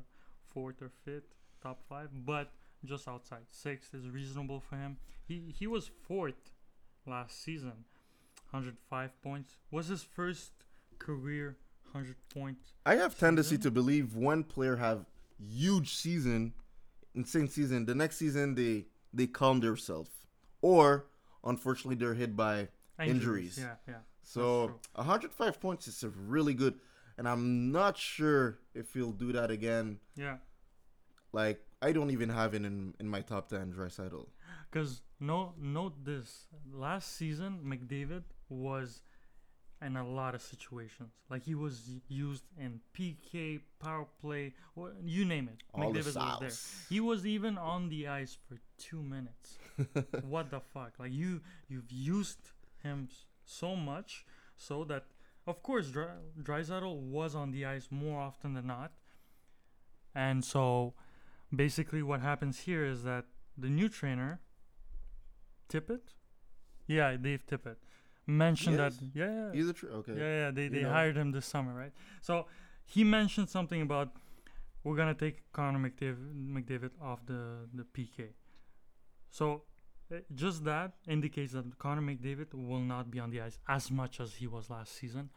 [0.53, 2.51] fourth or fifth top five, but
[2.85, 3.45] just outside.
[3.51, 4.97] Sixth is reasonable for him.
[5.27, 6.51] He he was fourth
[7.05, 7.85] last season,
[8.51, 9.57] 105 points.
[9.71, 10.51] Was his first
[10.97, 11.57] career
[11.91, 12.57] 100 point.
[12.85, 15.05] I have tendency to believe one player have
[15.39, 16.53] huge season,
[17.15, 17.85] insane season.
[17.85, 20.11] The next season they they calm themselves,
[20.61, 21.05] or
[21.43, 22.69] unfortunately they're hit by
[23.05, 23.57] Injuries.
[23.59, 23.95] Yeah, yeah.
[24.21, 24.79] So true.
[24.95, 26.75] 105 points is a really good,
[27.19, 29.99] and I'm not sure if he'll do that again.
[30.15, 30.37] Yeah.
[31.33, 34.25] Like I don't even have it in in my top 10 Draisaitl.
[34.71, 39.01] Because no, note this: last season, McDavid was
[39.81, 41.11] in a lot of situations.
[41.29, 44.53] Like he was used in PK, power play,
[45.03, 45.61] you name it.
[45.73, 46.85] All the McDavid was there.
[46.89, 49.57] He was even on the ice for two minutes.
[50.23, 50.93] what the fuck?
[50.99, 52.39] Like you, you've used
[52.81, 53.09] him
[53.45, 55.05] so much so that,
[55.49, 58.91] of course, Dry- Draisaitl was on the ice more often than not.
[60.15, 60.93] And so,
[61.55, 63.25] basically, what happens here is that
[63.57, 64.39] the new trainer,
[65.69, 66.13] Tippett,
[66.87, 67.77] yeah, Dave Tippett,
[68.25, 68.97] mentioned Yes?
[68.97, 70.13] that yeah, yeah, He's a tr- okay.
[70.13, 70.51] yeah, yeah.
[70.51, 70.89] They You they know.
[70.91, 71.93] hired him this summer, right?
[72.21, 72.47] So
[72.85, 74.09] he mentioned something about
[74.83, 78.29] we're gonna take Connor McDavid, McDavid off the the PK.
[79.29, 79.63] So
[80.11, 84.19] Uh, just that indicates that Connor McDavid will not be on the ice as much
[84.19, 85.29] as he was last season,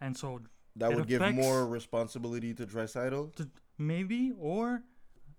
[0.00, 0.40] and so
[0.76, 3.34] That would give more responsibility to Draisaitl.
[3.34, 3.44] t-
[3.78, 4.82] maybe or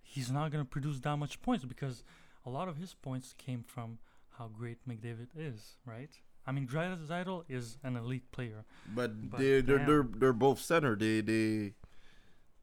[0.01, 2.03] he's not gonna produce that much points because
[2.45, 3.99] a lot of his points came from
[4.37, 6.09] how great McDavid is, right?
[6.47, 8.65] I mean, Draisaitl is an elite player.
[8.95, 10.95] But, But they they're, they're they're both center.
[10.95, 11.75] They they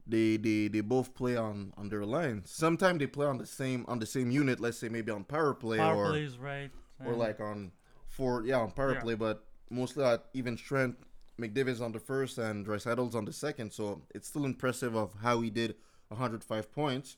[0.09, 2.42] they they they both play on on their line.
[2.47, 4.59] Sometimes they play on the same on the same unit.
[4.61, 6.71] Let's say maybe on power play Power or plays right,
[7.05, 7.73] or like on
[8.07, 9.01] four yeah on power Yeah.
[9.01, 9.14] play.
[9.14, 11.05] But mostly at even strength.
[11.38, 13.73] McDavid's on the first and Draisaitl's on the second.
[13.73, 15.77] So it's still impressive of how he did
[16.09, 17.16] 105 points.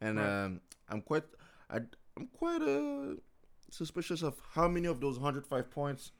[0.00, 0.44] And Right.
[0.46, 1.24] um, I'm quite
[1.68, 1.80] I
[2.16, 3.16] I'm quite uh
[3.70, 6.12] suspicious of how many of those 105 points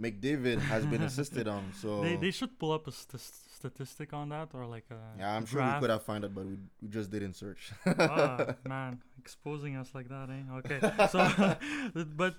[0.00, 1.72] McDavid has been assisted on.
[1.80, 5.34] So They, they should pull up a st- statistic on that or like a yeah,
[5.34, 7.72] I'm sure we could have found it, but we, we just didn't search.
[7.86, 10.56] ah, man, exposing us like that, eh?
[10.58, 11.56] Okay, so
[12.16, 12.34] but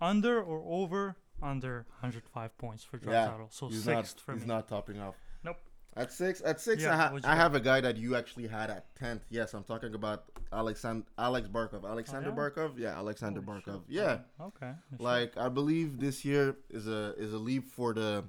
[0.00, 3.46] under or over under 105 points for Yeah, Draisaitl.
[3.52, 4.48] So he's sixth not for he's me.
[4.48, 5.16] not topping off.
[5.96, 8.68] At six, at six, Yeah, I, ha- I have a guy that you actually had
[8.70, 9.22] at tenth.
[9.30, 11.84] Yes, I'm talking about Alexand- Alex Barkov.
[11.88, 12.38] Alexander Oh, yeah?
[12.50, 12.78] Barkov.
[12.78, 13.82] Yeah, Alexander Holy Barkov.
[13.86, 13.94] shit.
[13.96, 14.72] Yeah, Oh, okay.
[14.98, 18.24] like I believe this year is a is a leap for the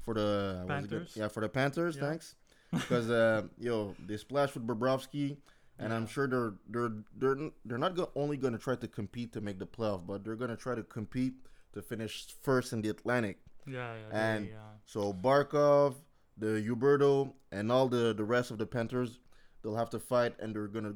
[0.00, 0.98] for the what was it good?
[0.98, 1.16] Panthers?
[1.16, 1.96] Yeah, for the Panthers.
[1.96, 2.08] Yeah.
[2.08, 2.34] Thanks,
[2.72, 5.36] because uh, yo they splashed with Bobrovsky,
[5.78, 9.32] and I'm sure they're they're they're they're not go- only going to try to compete
[9.34, 11.34] to make the playoff, but they're going to try to compete
[11.74, 13.38] to finish first in the Atlantic.
[13.66, 14.48] yeah, yeah, and-
[14.86, 15.94] So Barkov,
[16.38, 19.20] the Huberdeau, and all the the rest of the Panthers,
[19.62, 20.94] they'll have to fight, and they're gonna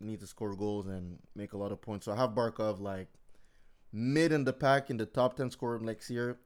[0.00, 2.04] need to score goals and make a lot of points.
[2.04, 3.08] So I have Barkov like
[3.92, 6.38] mid in the pack in the top ten scorer next year,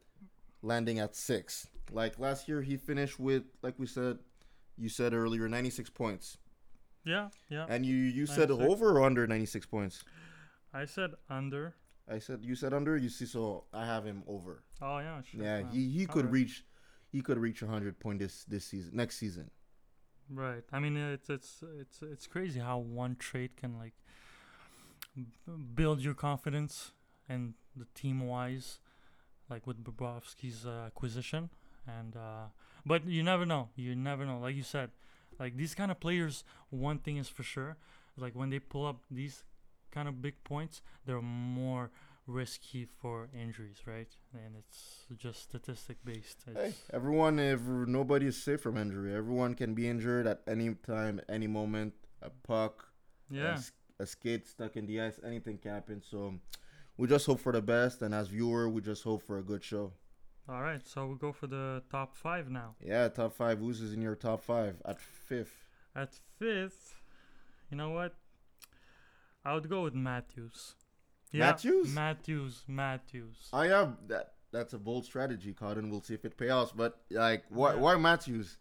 [0.63, 1.67] landing at six.
[1.93, 4.19] Like last year, he finished with like we said,
[4.77, 6.39] you said earlier, ninety six points,
[7.05, 7.67] yeah, yeah.
[7.69, 8.73] and you you said 96.
[8.73, 10.05] over or under ninety six points.
[10.73, 11.75] I said under.
[12.09, 12.97] I said you said under.
[12.97, 14.63] You see, so I have him over.
[14.81, 15.43] Oh yeah, sure.
[15.43, 15.69] Yeah, wow.
[15.73, 16.65] he, he could reach,
[17.11, 19.51] he could reach hundred point this this season, next season.
[20.33, 20.63] Right.
[20.73, 23.95] I mean, it's it's it's it's crazy how one trait can like
[25.75, 26.93] build your confidence
[27.29, 28.79] and the team wise,
[29.49, 31.51] like with Bobrovsky's uh, acquisition,
[31.87, 32.47] and uh,
[32.87, 33.71] but you never know.
[33.75, 34.39] You never know.
[34.39, 34.91] Like you said,
[35.39, 37.77] like these kind of players, one thing is for sure,
[38.17, 39.43] like when they pull up these
[39.91, 41.91] kind of big points, they're more
[42.31, 44.09] risky for injuries, right?
[44.33, 46.45] And it's just statistic based.
[46.55, 49.15] Hey, everyone, if nobody is safe from injury.
[49.15, 51.95] Everyone can be injured at any time, any moment.
[52.23, 52.89] A puck,
[53.31, 53.53] a yeah.
[53.53, 56.03] s- a, skate stuck in the ice, anything can happen.
[56.03, 56.35] So
[56.97, 59.65] we just hope for the best, and as viewer, we just hope for a good
[59.65, 59.93] show.
[60.49, 62.75] All right, so we go for the top five now.
[62.85, 63.59] Yeah, top five.
[63.59, 65.67] Who's is in your top five at fifth?
[65.97, 67.01] At fifth,
[67.71, 68.15] you know what?
[69.45, 70.75] I would go with Matthews.
[71.39, 71.95] Matthews?
[71.95, 72.63] Matthews.
[72.67, 73.49] Matthews.
[73.53, 74.33] I have that.
[74.53, 75.91] That's a bold strategy, Cotton.
[75.91, 76.77] We'll see if it pays off.
[76.77, 77.81] But like, why, Yeah.
[77.81, 78.59] why Matthews?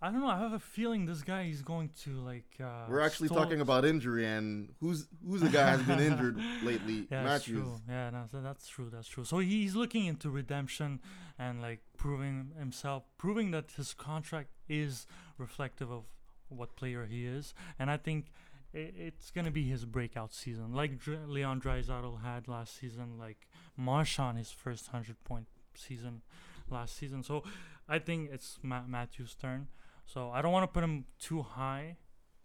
[0.00, 0.28] I don't know.
[0.28, 2.46] I have a feeling this guy is going to like.
[2.62, 6.38] Uh, We're actually stall- talking about injury, and who's who's the guy has been injured
[6.62, 7.08] lately?
[7.10, 7.64] Yeah, Matthews.
[7.64, 7.80] true.
[7.88, 8.90] Yeah, no, so that's true.
[8.90, 9.24] That's true.
[9.24, 11.00] So he's looking into redemption
[11.36, 16.04] and like proving himself, proving that his contract is reflective of
[16.48, 17.52] what player he is.
[17.78, 18.26] And I think
[18.74, 24.38] it's gonna be his breakout season, like Dr- Leon Draisaitl had last season, like Marchand
[24.38, 26.22] his first hundred point season
[26.70, 27.22] last season.
[27.22, 27.44] So
[27.88, 29.68] I think it's Ma- Matthew's turn.
[30.04, 31.96] So I don't want to put him too high,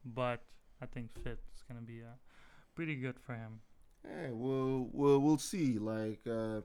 [0.06, 0.44] but
[0.82, 2.16] I think fifth is gonna be uh,
[2.76, 3.60] pretty good for him.
[4.06, 5.78] Hey, we'll we'll we'll see.
[5.78, 6.62] Like uh,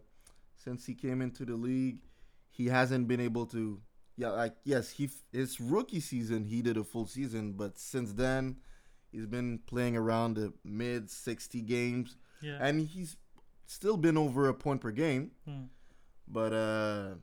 [0.57, 1.99] since he came into the league,
[2.51, 3.81] he hasn't been able to.
[4.17, 8.13] Yeah, like yes, he f- his rookie season he did a full season, but since
[8.13, 8.57] then
[9.13, 12.59] he's been playing around the mid sixty games, Yeah.
[12.61, 13.17] and he's
[13.67, 15.33] still been over a point per game.
[15.45, 15.65] Hmm.
[16.27, 17.15] But uh,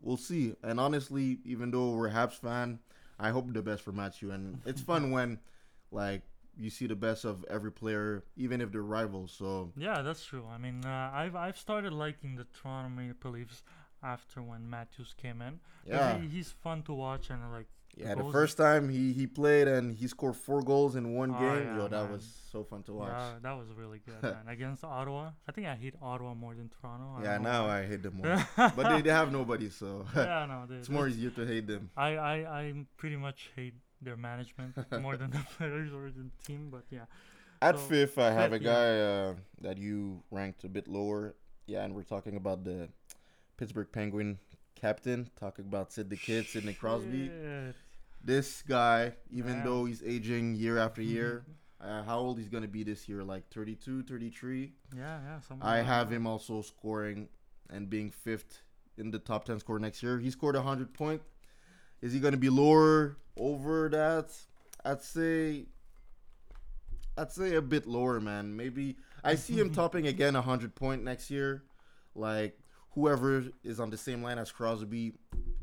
[0.00, 0.54] we'll see.
[0.62, 2.78] And honestly, even though we're Habs fan,
[3.18, 4.30] I hope the best for Matthew.
[4.30, 5.38] And it's fun when
[5.90, 6.22] like
[6.56, 9.32] you see the best of every player, even if they're rivals.
[9.36, 10.44] So Yeah, that's true.
[10.50, 13.62] I mean, uh, I've I've started liking the Toronto Maple Leafs
[14.02, 15.60] after when Matthews came in.
[15.86, 16.18] yeah.
[16.18, 19.68] he, he's fun to watch and like Yeah, the goals- first time he, he played
[19.68, 22.12] and he scored four goals in one Oh, game, yeah, yo, that man.
[22.12, 23.10] was so fun to watch.
[23.12, 24.48] yeah, that was really good, man.
[24.48, 27.16] Against Ottawa, I think I hate Ottawa more than Toronto.
[27.18, 27.80] I yeah, now why.
[27.82, 28.44] I hate them more.
[28.56, 31.90] but they, they have nobody, so yeah, no, they, it's more easier to hate them.
[31.96, 36.70] I, I I pretty much hate their management more than the players or the team,
[36.70, 37.04] but yeah.
[37.62, 41.34] At So, fifth, I have a guy uh, that you ranked a bit lower.
[41.66, 42.88] Yeah, and we're talking about the
[43.56, 44.38] Pittsburgh Penguin
[44.74, 47.28] captain, talking about Sid the Kid, Sidney Crosby.
[47.28, 47.76] Shit.
[48.24, 49.64] This guy, even Damn.
[49.64, 51.44] though he's aging year after year,
[51.80, 53.22] uh, how old he's going to be this year?
[53.22, 54.72] Like 32, 33?
[54.96, 55.56] Yeah, yeah.
[55.60, 56.16] I like have that.
[56.16, 57.28] him also scoring
[57.68, 58.62] and being fifth
[58.96, 60.18] in the top 10 score next year.
[60.18, 61.20] He scored 100 point.
[62.00, 64.30] Is he going to be lower over that?
[64.84, 65.66] I'd say
[67.16, 68.56] I'd say a bit lower, man.
[68.56, 71.62] Maybe I see him topping again 100 point next year.
[72.14, 72.58] Like
[72.92, 75.12] whoever is on the same line as Crosby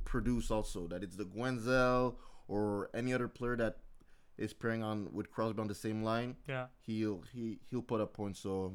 [0.06, 2.16] produce also that it's the Guentzel
[2.56, 3.78] or any other player that
[4.38, 8.12] is pairing on with Crosby on the same line Yeah, he'll he he'll put up
[8.14, 8.40] points.
[8.40, 8.74] So,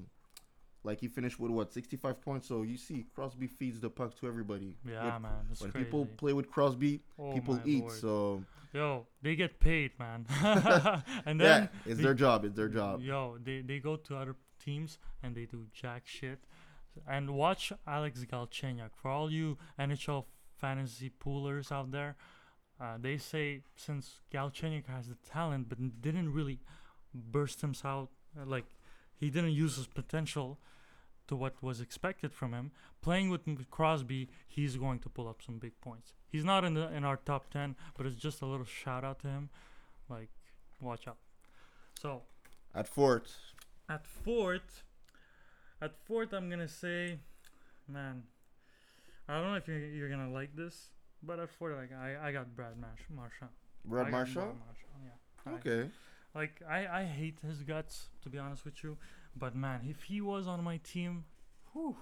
[0.89, 2.47] like he finished with what sixty five points.
[2.49, 4.77] So you see, Crosby feeds the puck to everybody.
[4.89, 5.45] yeah, When- man.
[5.59, 5.85] When crazy.
[5.85, 7.83] people play with Crosby, Oh people eat.
[7.85, 7.93] lord.
[8.05, 10.27] So Yo, they get paid, man.
[11.27, 12.45] and yeah, it's they- their job.
[12.45, 13.01] It's their job.
[13.03, 16.41] Yo, they they go to other teams and they do jack shit.
[17.09, 18.91] And watch Alex Galchenyuk.
[19.01, 20.25] For all you NHL
[20.61, 22.17] fantasy poolers out there,
[22.81, 26.61] uh, they say since Galchenyuk has the talent but didn't really
[27.15, 28.67] burst himself, uh, like
[29.19, 30.59] he didn't use his potential
[31.29, 32.71] to what was expected from him.
[33.03, 36.13] Playing with Crosby, he's going to pull up some big points.
[36.29, 39.21] He's not in the in our top ten, but it's just a little shout out
[39.21, 39.49] to him.
[40.09, 40.29] Like,
[40.81, 41.17] watch out.
[42.01, 42.23] So
[42.75, 43.31] At Fort,
[43.89, 44.83] at fourth,
[45.81, 47.19] at fourth, I'm gonna say,
[47.89, 48.25] man,
[49.29, 50.91] I don't know if you're, you're gonna like this,
[51.27, 53.51] but at like I, I got Brad Marsh- Marchand.
[53.85, 54.55] Brad I Marshall.
[55.05, 55.11] Yeah.
[55.53, 55.89] I- Okay.
[56.35, 58.97] like I, I hate his guts to be honest with you,
[59.37, 61.25] but man, if he was on my team,
[61.73, 61.97] whew,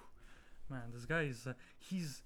[0.71, 2.23] man, this guy is uh, he's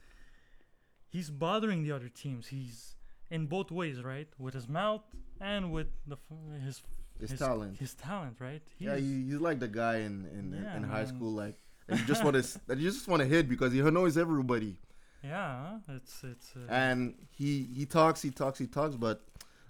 [1.09, 2.49] he's bothering the other teams.
[2.49, 2.95] He's
[3.31, 4.29] in both ways, right?
[4.39, 5.03] With his mouth
[5.41, 6.83] and with the f- his
[7.31, 7.77] His, talent.
[7.79, 8.63] his talent, right?
[8.79, 11.07] yeah, he, he's like the guy in in, in- Yeah, in high man.
[11.15, 11.57] school, like
[11.89, 14.79] that you just want to that you just want to hit because he annoys everybody.
[15.23, 16.55] Yeah, it's it's.
[16.57, 19.25] Uh, And he he talks, he talks, he talks, but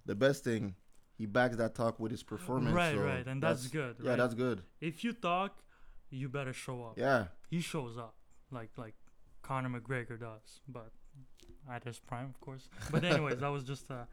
[0.06, 0.74] the best thing,
[1.16, 2.74] he backs that talk with his performance.
[2.74, 3.96] right, so right, and that's, good.
[4.02, 4.18] Yeah, right?
[4.18, 4.62] that's good.
[4.80, 5.62] if you talk,
[6.10, 6.98] you better show up.
[6.98, 7.26] Yeah.
[7.50, 8.14] He shows up,
[8.50, 8.94] like like
[9.42, 10.90] Conor McGregor does, but
[11.70, 12.68] at his prime, of course.
[12.90, 14.06] But anyways, that was just a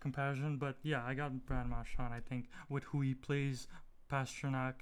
[0.00, 0.58] comparison.
[0.58, 2.12] But yeah, I got Brad Marchand.
[2.12, 3.68] I think with who he plays,
[4.10, 4.74] Pastrnak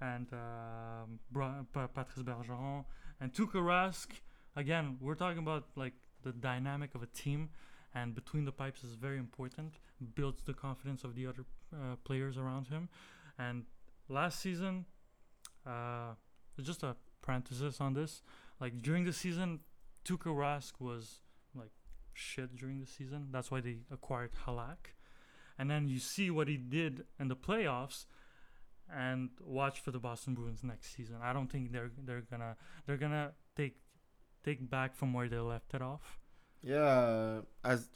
[0.00, 2.84] and um, Bra- Pa- Patrice Bergeron
[3.20, 4.06] and Tuukka Rask.
[4.58, 5.92] Again, we're talking about like
[6.24, 7.50] the dynamic of a team,
[7.94, 9.74] and between the pipes is very important.
[10.16, 12.88] Builds the confidence of the other uh, players around him.
[13.38, 13.66] And
[14.08, 14.84] last season,
[15.64, 16.14] uh,
[16.60, 18.22] just a parenthesis on this.
[18.60, 19.60] Like during the season,
[20.04, 21.20] Tuukka Rask was
[21.54, 21.70] like
[22.12, 23.28] shit during the season.
[23.30, 24.96] That's why they acquired Halak.
[25.56, 28.06] And then you see what he did in the playoffs,
[28.92, 31.16] and watch for the Boston Bruins next season.
[31.22, 33.76] I don't think they're they're gonna they're gonna take
[34.54, 36.18] back from where they left it off.
[36.62, 37.88] Yeah, as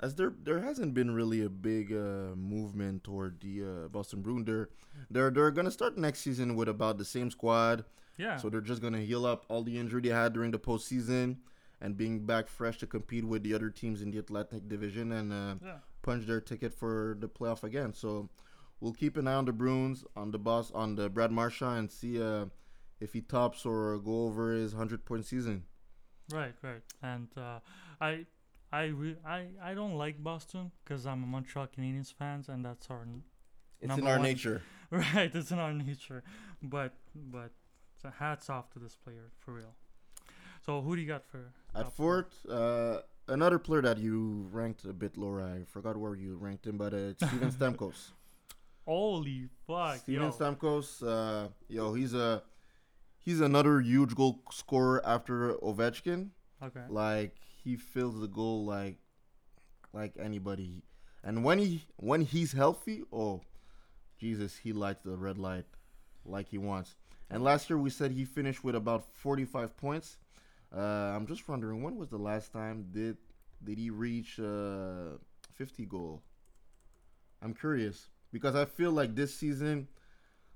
[0.00, 4.46] as there there hasn't been really a big uh, movement toward the uh, Boston Bruins.
[4.46, 4.68] They're
[5.10, 7.84] they're they're gonna start next season with about the same squad.
[8.16, 8.36] Yeah.
[8.36, 11.36] So they're just gonna heal up all the injury they had during the postseason
[11.80, 15.32] and being back fresh to compete with the other teams in the Atlantic Division and
[15.32, 15.76] uh, yeah.
[16.02, 17.92] punch their ticket for the playoff again.
[17.92, 18.28] So
[18.80, 21.90] we'll keep an eye on the Bruins, on the boss, on the Brad Marchand, and
[21.90, 22.46] see uh,
[23.00, 25.64] if he tops or go over his hundred point season.
[26.32, 26.82] Right, right.
[27.02, 27.58] And uh,
[28.00, 28.26] I,
[28.72, 32.88] I, re- I, I don't like Boston because I'm a Montreal Canadiens fans, and that's
[32.90, 33.22] our n-
[33.80, 34.22] It's in our one.
[34.22, 34.62] nature.
[34.90, 36.22] right, it's in our nature.
[36.62, 37.50] But but
[38.00, 39.74] so hats off to this player for real.
[40.64, 44.92] So who do you got for At Fort, uh, another player that you ranked a
[44.92, 45.42] bit lower.
[45.42, 48.12] I forgot where you ranked him, but uh, it's Steven Stamkos.
[48.86, 50.30] Holy fuck, Steven yo.
[50.30, 52.42] Stamkos, uh, yo, he's a
[53.24, 56.28] he's another huge goal scorer after Ovechkin.
[56.62, 56.84] Okay.
[56.88, 58.98] Like he fills the goal like
[59.92, 60.82] like anybody.
[61.22, 63.40] And when he when he's healthy, oh
[64.18, 65.64] Jesus, he lights the red light
[66.24, 66.96] like he wants.
[67.30, 70.18] And last year we said he finished with about 45 points.
[70.74, 73.16] Uh, I'm just wondering when was the last time did
[73.62, 75.16] did he reach uh,
[75.54, 76.22] 50 goal?
[77.40, 79.88] I'm curious because I feel like this season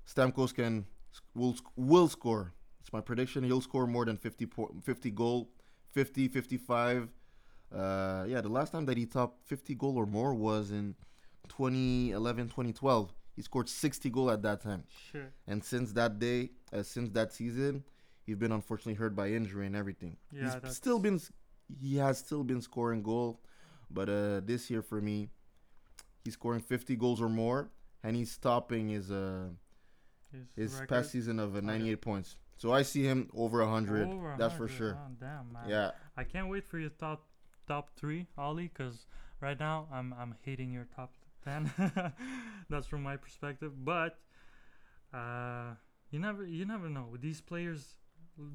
[0.07, 0.85] Stamkos can
[1.33, 2.53] will will score.
[2.81, 3.43] It's my prediction.
[3.43, 5.49] He'll score more than 50 po- 50 goal,
[5.91, 7.09] 50, 55.
[7.73, 10.95] Uh, yeah, the last time that he topped 50 goal or more was in
[11.49, 13.13] 2011, 2012.
[13.35, 14.83] He scored 60 goal at that time.
[15.11, 15.31] Shit.
[15.47, 17.83] And since that day, uh, since that season,
[18.25, 20.17] he's been unfortunately hurt by injury and everything.
[20.31, 21.19] Yeah, he's that's- still been
[21.79, 23.39] he has still been scoring goal,
[23.91, 25.29] but uh, this year for me,
[26.23, 27.69] he's scoring 50 goals or more,
[28.03, 29.49] and he's topping his uh
[30.55, 30.89] his record?
[30.89, 31.67] past season of uh, Okay.
[31.67, 32.37] 98 points.
[32.59, 34.07] So I see him over 100.
[34.09, 34.97] Over that's for sure.
[34.99, 35.63] Oh, damn, man.
[35.69, 37.25] Yeah, I can't wait for your top
[37.67, 39.07] top three, Ollie, because
[39.39, 41.71] right now I'm I'm hating your top ten.
[42.69, 44.19] That's from my perspective, but
[45.13, 45.75] uh,
[46.11, 47.95] you never you never know with these players.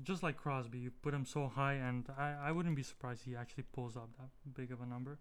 [0.03, 3.37] Just like Crosby, you put him so high, and I, I wouldn't be surprised he
[3.37, 5.19] actually pulls up that big of a number,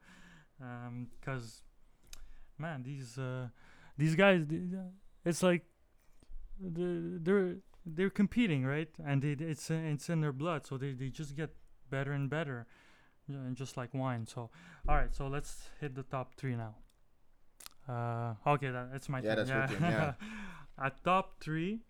[0.61, 1.63] Um because
[2.57, 3.47] man, these uh,
[3.97, 4.41] these guys,
[5.25, 5.63] it's like
[6.59, 7.55] the- they're
[7.85, 8.89] they're competing, right?
[9.05, 11.49] And it, it's uh, it's in their blood, so they, they just get
[11.89, 12.65] better and better,
[13.27, 14.25] you know, just like wine.
[14.27, 14.49] So,
[14.87, 16.75] all right, so let's hit the top three now.
[17.87, 19.47] Uh, okay, that it's my Yeah, turn.
[19.47, 20.13] that's your turn, yeah.
[20.85, 21.81] At top three,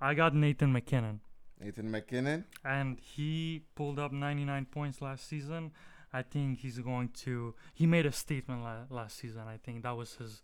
[0.00, 1.20] I got Nathan MacKinnon,
[1.60, 2.44] Nathan MacKinnon.
[2.64, 5.72] and he pulled up 99 points last season.
[6.12, 7.54] I think he's going to.
[7.74, 9.42] He made a statement la- last season.
[9.48, 10.40] I think that was his,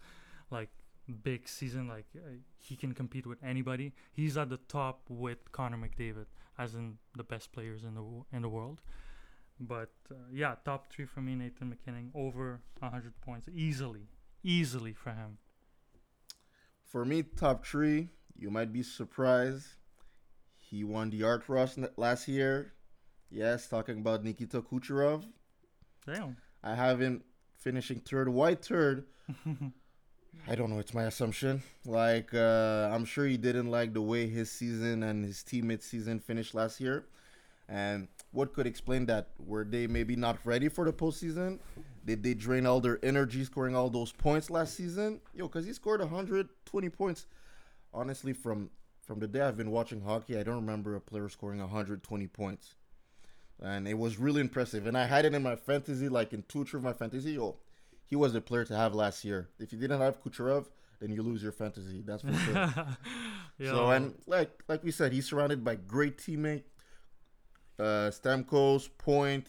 [0.51, 0.69] like,
[1.13, 1.89] big season.
[1.89, 2.21] Like uh,
[2.59, 3.93] he can compete with anybody.
[4.13, 6.27] He's at the top with Connor McDavid,
[6.59, 8.81] as in the best players in the wo- in the world.
[9.61, 14.09] But uh, yeah, top three for me, Nathan MacKinnon, over 100 points easily,
[14.43, 15.39] easily for him.
[16.85, 18.09] For me, top three.
[18.37, 19.67] You might be surprised.
[20.57, 22.73] He won the Art Ross n- last year.
[23.31, 25.25] Yes, talking about Nikita Kucherov.
[26.07, 26.37] Damn.
[26.63, 27.23] I have him
[27.57, 28.29] finishing third.
[28.29, 29.07] Why third?
[30.49, 30.79] I don't know.
[30.79, 31.63] It's my assumption.
[31.87, 36.19] Like, uh, I'm sure he didn't like the way his season and his teammates' season
[36.19, 37.05] finished last year.
[37.69, 39.29] And what could explain that?
[39.39, 41.61] Were they maybe not ready for the postseason?
[42.05, 45.21] Did they drain all their energy scoring all those points last season?
[45.33, 47.27] Yo, because he scored 120 points.
[47.95, 48.71] Honestly, from
[49.01, 52.75] from the day I've been watching hockey, I don't remember a player scoring 120 points.
[53.61, 54.87] And it was really impressive.
[54.87, 57.33] And I had it in my fantasy, like in two or of my fantasy.
[57.33, 57.57] Yo,
[58.13, 59.49] he was the player to have last year.
[59.59, 60.67] If you didn't have Kucherov,
[61.01, 62.03] then you lose your fantasy.
[62.05, 62.87] That's for sure.
[63.65, 66.65] So and like like we said, he's surrounded by great teammate,
[67.79, 69.47] uh, Stamkos, Point,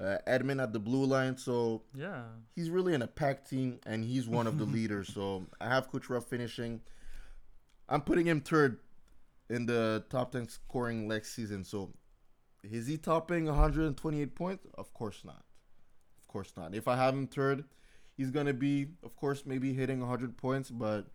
[0.00, 1.36] uh, Hedman at the blue line.
[1.36, 2.22] So yeah,
[2.54, 5.12] he's really in a packed team, and he's one of the leaders.
[5.12, 6.80] So I have Kucherov finishing.
[7.88, 8.78] I'm putting him third
[9.50, 11.64] in the top ten scoring next season.
[11.64, 11.90] So
[12.62, 14.66] is he topping 128 points?
[14.76, 15.42] Of course not.
[16.20, 16.74] Of course not.
[16.74, 17.64] If I have him third,
[18.18, 21.06] he's gonna be, of course, maybe hitting 100 points, but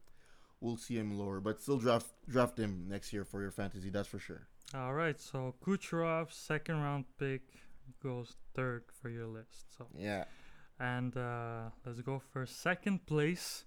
[0.61, 1.39] we'll see him lower.
[1.39, 3.89] But still draft draft him next year for your fantasy.
[3.91, 4.47] That's for sure.
[4.73, 7.41] All right, so Kucherov, second round pick,
[8.01, 9.77] goes third for your list.
[9.77, 10.23] So Yeah.
[10.79, 13.65] and uh, let's go for second place.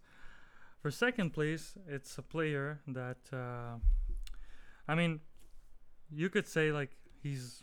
[0.83, 3.79] For second place, it's a player that uh,
[4.89, 5.21] I mean,
[6.11, 7.63] you could say like he's.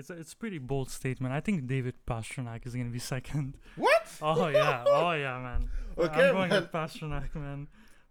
[0.00, 1.34] It's a, it's a pretty bold statement.
[1.34, 3.56] I think David Pastrnak is gonna be second.
[3.76, 4.06] What?
[4.22, 5.68] Oh yeah, oh yeah, man.
[5.98, 6.62] Okay, I'm going man.
[6.62, 7.68] with Pastrnak, man,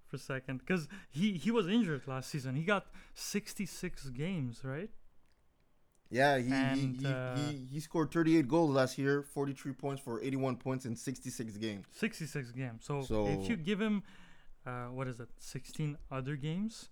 [0.08, 2.56] for second, because he he was injured last season.
[2.56, 2.86] He got
[3.16, 4.92] 66 games, right?
[6.12, 10.02] Yeah, he, And, he, he, uh, he, he scored 38 goals last year, 43 points
[10.02, 11.86] for 81 points in 66 games.
[11.92, 12.84] 66 games.
[12.84, 14.02] So, So- if you give him,
[14.66, 16.90] uh, what is it, 16 other games,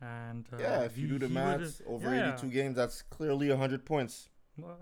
[0.00, 3.02] and uh, yeah, if you he- do the he maths, over yeah, 82 games, that's
[3.02, 4.28] clearly 100 points.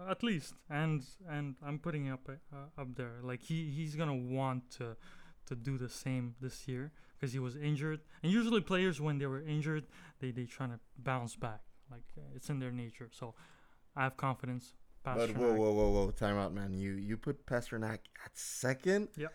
[0.08, 3.16] at least, and and I'm putting up uh, up there.
[3.22, 4.96] Like he he's gonna want to
[5.46, 8.00] to do the same this year because he was injured.
[8.22, 9.86] And usually players when they were injured,
[10.20, 11.60] they they trying to bounce back.
[11.90, 13.08] Like uh, it's in their nature.
[13.12, 13.34] So
[13.94, 14.74] I have confidence.
[15.04, 15.56] But whoa, Pastrnak.
[15.56, 16.72] whoa, whoa, whoa, time out, man.
[16.74, 19.08] You you put Pastrnak at second.
[19.16, 19.32] Yep.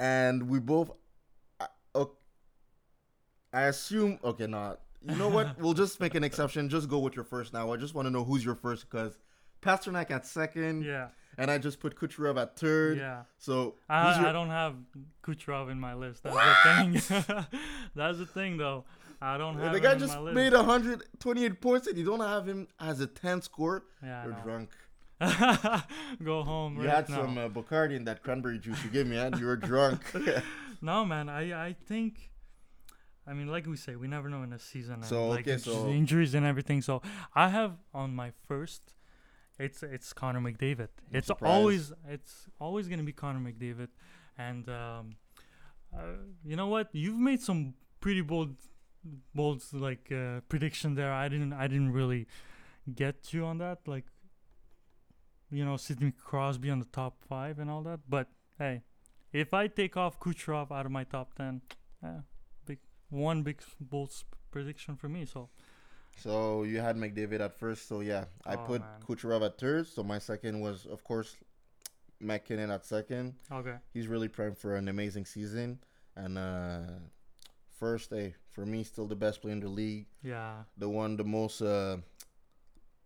[0.00, 0.90] And we both,
[3.54, 4.18] I assume.
[4.24, 4.80] Okay, not.
[5.08, 5.58] You know what?
[5.60, 6.68] we'll just make an exception.
[6.68, 7.72] Just go with your first now.
[7.72, 9.18] I just want to know who's your first because
[9.62, 12.98] Pastrnak at second, Yeah, and I just put Kucherov at third.
[12.98, 13.22] yeah.
[13.38, 14.28] So I, your?
[14.28, 14.74] I don't have
[15.22, 16.22] Kucherov in my list.
[16.22, 16.36] That's
[16.94, 17.22] the thing.
[17.94, 18.84] That's the thing, though.
[19.22, 23.00] I don't have the guy just made 128 points, and you don't have him as
[23.00, 23.84] a 10 score.
[24.02, 24.70] yeah, You're drunk.
[26.24, 26.76] Go home.
[26.76, 27.16] You right had now.
[27.22, 30.00] some uh, Bacardi in that cranberry juice you gave me, and you were drunk.
[30.82, 31.28] No, man.
[31.28, 32.30] I I think.
[33.26, 34.94] I mean, like we say, we never know in a season.
[34.96, 36.82] and, So, like, okay, so- injuries and everything.
[36.82, 37.00] So
[37.34, 38.94] I have on my first.
[39.58, 40.88] It's it's Connor McDavid.
[41.12, 43.88] It's always it's always gonna be Connor McDavid,
[44.36, 45.10] and um,
[45.96, 45.98] uh,
[46.44, 46.88] you know what?
[46.92, 48.56] You've made some pretty bold,
[49.32, 51.12] bold like uh, prediction there.
[51.12, 52.26] I didn't I didn't really
[52.92, 53.78] get you on that.
[53.86, 54.06] Like,
[55.50, 58.00] you know, Sidney Crosby on the top five and all that.
[58.08, 58.26] But
[58.58, 58.82] hey,
[59.32, 61.62] if I take off Kucherov out of my top ten,
[62.02, 62.24] eh, big
[63.10, 64.12] one big bold
[64.50, 65.24] prediction for me.
[65.24, 65.48] So
[66.16, 67.88] so you had McDavid at first.
[67.88, 68.90] So yeah, I Oh, put man.
[69.06, 69.86] Kucherov at third.
[69.86, 71.36] So my second was, of course,
[72.20, 73.34] MacKinnon at second.
[73.50, 75.80] okay, He's really primed for an amazing season.
[76.16, 76.82] And uh,
[77.78, 80.06] first, hey, for me, still the best player in the league.
[80.22, 81.96] yeah, The one, the most, uh,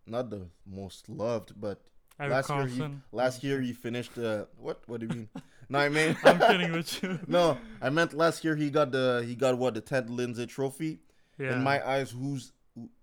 [0.05, 1.81] not the most loved, but
[2.19, 4.17] Eric last year he last year he finished.
[4.17, 4.81] Uh, what?
[4.87, 5.29] What do you mean?
[5.69, 6.17] no, I mean.
[6.23, 7.19] I'm kidding with you.
[7.27, 10.99] no, I meant last year he got the he got what the Ted Lindsay Trophy.
[11.37, 11.53] Yeah.
[11.53, 12.51] In my eyes, who's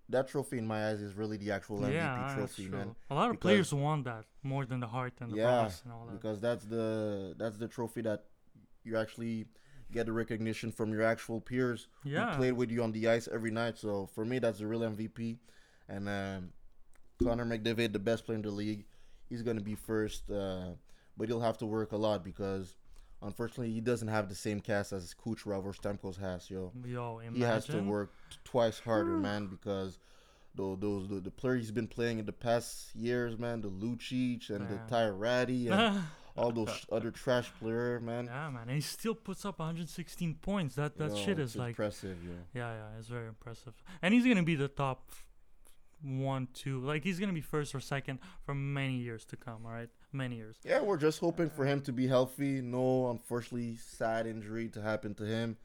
[0.08, 2.94] that trophy in my eyes is really the actual MVP yeah, trophy, man.
[3.10, 5.82] A lot of Because- players want that more than the Hart and the Yeah, brass
[5.82, 6.12] and all that.
[6.20, 8.24] because that's the that's the trophy that
[8.84, 9.46] you actually
[9.90, 12.30] get the recognition from your actual peers Yeah.
[12.30, 13.78] who played with you on the ice every night.
[13.78, 15.38] So for me, that's the real MVP.
[15.88, 16.50] And um,
[17.22, 18.84] Connor McDavid, the best player in the league,
[19.28, 20.72] he's gonna be first, uh,
[21.16, 22.76] but he'll have to work a lot because
[23.22, 26.50] unfortunately he doesn't have the same cast as Kucherov or Stamkos has.
[26.50, 27.34] Yo, Yo, imagine.
[27.36, 29.98] he has to work t- twice harder, man, because.
[30.54, 34.48] Those, those the, the players he's been playing in the past years, man, the Lucic
[34.48, 34.70] and Man.
[34.88, 36.02] the Tyrati and
[36.34, 38.24] all those other trash player, man.
[38.24, 40.74] yeah, man, and he still puts up 116 points.
[40.76, 42.30] That that Yo, shit is like, impressive, yo.
[42.54, 43.74] yeah, yeah, it's very impressive.
[44.00, 45.10] And he's gonna be the top
[46.02, 49.66] one, two, like he's gonna be first or second for many years to come.
[49.66, 50.56] All right, many years.
[50.64, 52.60] Yeah, we're just hoping for him to be healthy.
[52.60, 55.56] No, unfortunately, sad injury to happen to him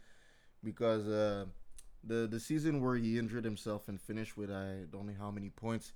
[0.63, 1.45] because uh,
[2.03, 5.49] the the season where he injured himself and finished with I don't know how many
[5.49, 5.93] points.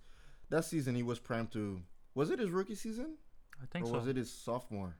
[0.50, 1.82] That season he was primed to.
[2.14, 3.18] Was it his rookie season
[3.62, 3.94] I think or so.
[3.96, 4.96] was it his sophomore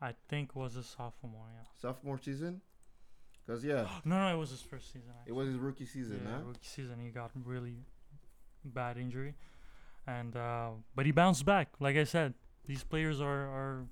[0.00, 1.46] I think was a sophomore.
[1.54, 1.66] Yeah.
[1.80, 2.60] sophomore season?
[3.46, 5.12] Cause yeah, No, no, it was his first season.
[5.24, 6.44] it was his rookie season, yeah, huh?
[6.46, 6.98] rookie season.
[7.00, 7.76] He got really
[8.64, 9.34] bad injury,
[10.06, 11.68] and uh, but he bounced back.
[11.78, 12.34] Like I said,
[12.66, 13.86] these players are are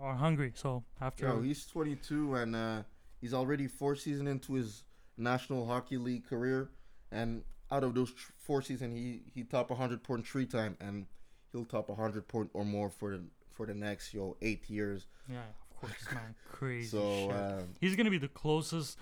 [0.00, 0.52] are hungry.
[0.54, 2.82] So after Yo, he's 22 and uh,
[3.20, 4.84] he's already four season into his
[5.16, 6.70] National Hockey League career,
[7.10, 11.06] and out of those four season, he he top 100 point three time, and
[11.52, 13.22] he'll top 100 point or more for the
[13.52, 15.06] for the next yo eight years.
[15.28, 15.38] yeah,
[15.70, 16.88] of course, man, crazy.
[16.88, 17.30] so shit.
[17.30, 18.98] uh, he's gonna be the closest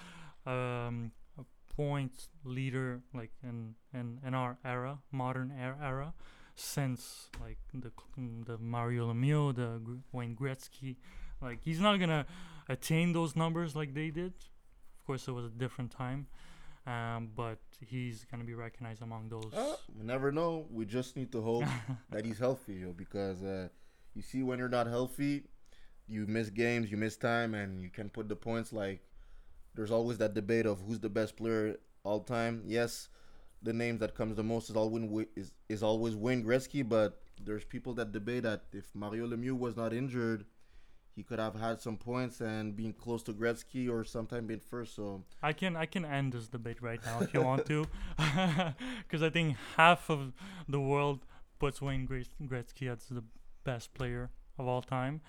[0.46, 1.12] um
[1.76, 6.12] point leader like in in in our era, modern era,
[6.58, 7.90] since like the
[8.44, 10.96] the Mario Lemieux, the Gr- Wayne Gretzky.
[11.40, 12.26] Like he's not gonna
[12.68, 14.32] attain those numbers like they did.
[14.98, 16.26] Of course, it was a different time,
[16.86, 19.52] um, but he's gonna be recognized among those.
[19.54, 20.66] uh, we never know.
[20.70, 21.64] We just need to hope
[22.10, 23.68] that he's healthy, yo, because uh,
[24.14, 25.44] you see when you're not healthy,
[26.08, 28.72] you miss games, you miss time, and you can put the points.
[28.72, 29.00] Like
[29.74, 32.64] there's always that debate of who's the best player all time.
[32.66, 33.08] Yes,
[33.62, 37.64] the names that comes the most is always is is always Wayne Gretzky, but there's
[37.64, 40.44] people that debate that if Mario Lemieux was not injured,
[41.14, 44.94] he could have had some points and being close to Gretzky or sometime being first.
[44.94, 47.86] So I can I can end this debate right now if you want to,
[49.02, 50.32] because I think half of
[50.68, 51.26] the world
[51.58, 53.24] puts Wayne Gretz- Gretzky as the
[53.64, 55.20] best player of all time,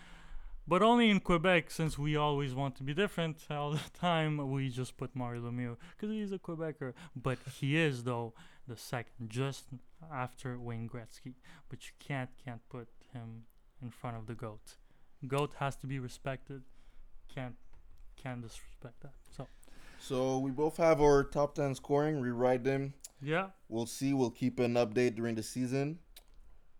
[0.69, 4.51] but only in Quebec since we always want to be different all the time.
[4.51, 8.33] We just put Mario Lemieux because he's a Quebecer, but he is though
[8.67, 9.65] the second, just
[10.13, 11.33] after Wayne Gretzky.
[11.69, 13.45] But you can't can't put him
[13.81, 14.75] in front of the goat.
[15.27, 16.61] Goat has to be respected.
[17.33, 17.55] Can't
[18.15, 19.13] can't disrespect that.
[19.35, 19.47] So.
[19.99, 22.21] so we both have our top ten scoring.
[22.21, 22.93] Rewrite them.
[23.21, 23.47] Yeah.
[23.69, 24.13] We'll see.
[24.13, 25.97] We'll keep an update during the season.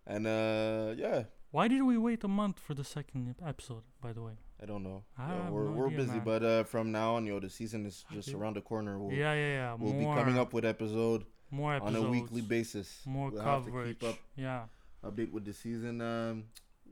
[0.06, 3.84] And uh yeah, Why did we wait a month for the second episode?
[4.02, 4.34] By the way.
[4.62, 5.04] I don't know.
[5.18, 6.24] I Yeah, we're no we're idea, busy, man.
[6.24, 9.00] but uh from now on, yo, the season is just around the corner.
[9.00, 9.74] We'll yeah, yeah, yeah.
[9.80, 13.02] we'll more, be coming up with episode more on a weekly basis.
[13.06, 14.00] more we'll have to coverage.
[14.00, 14.66] keep up Yeah.
[15.04, 16.02] update with the season.
[16.02, 16.46] Um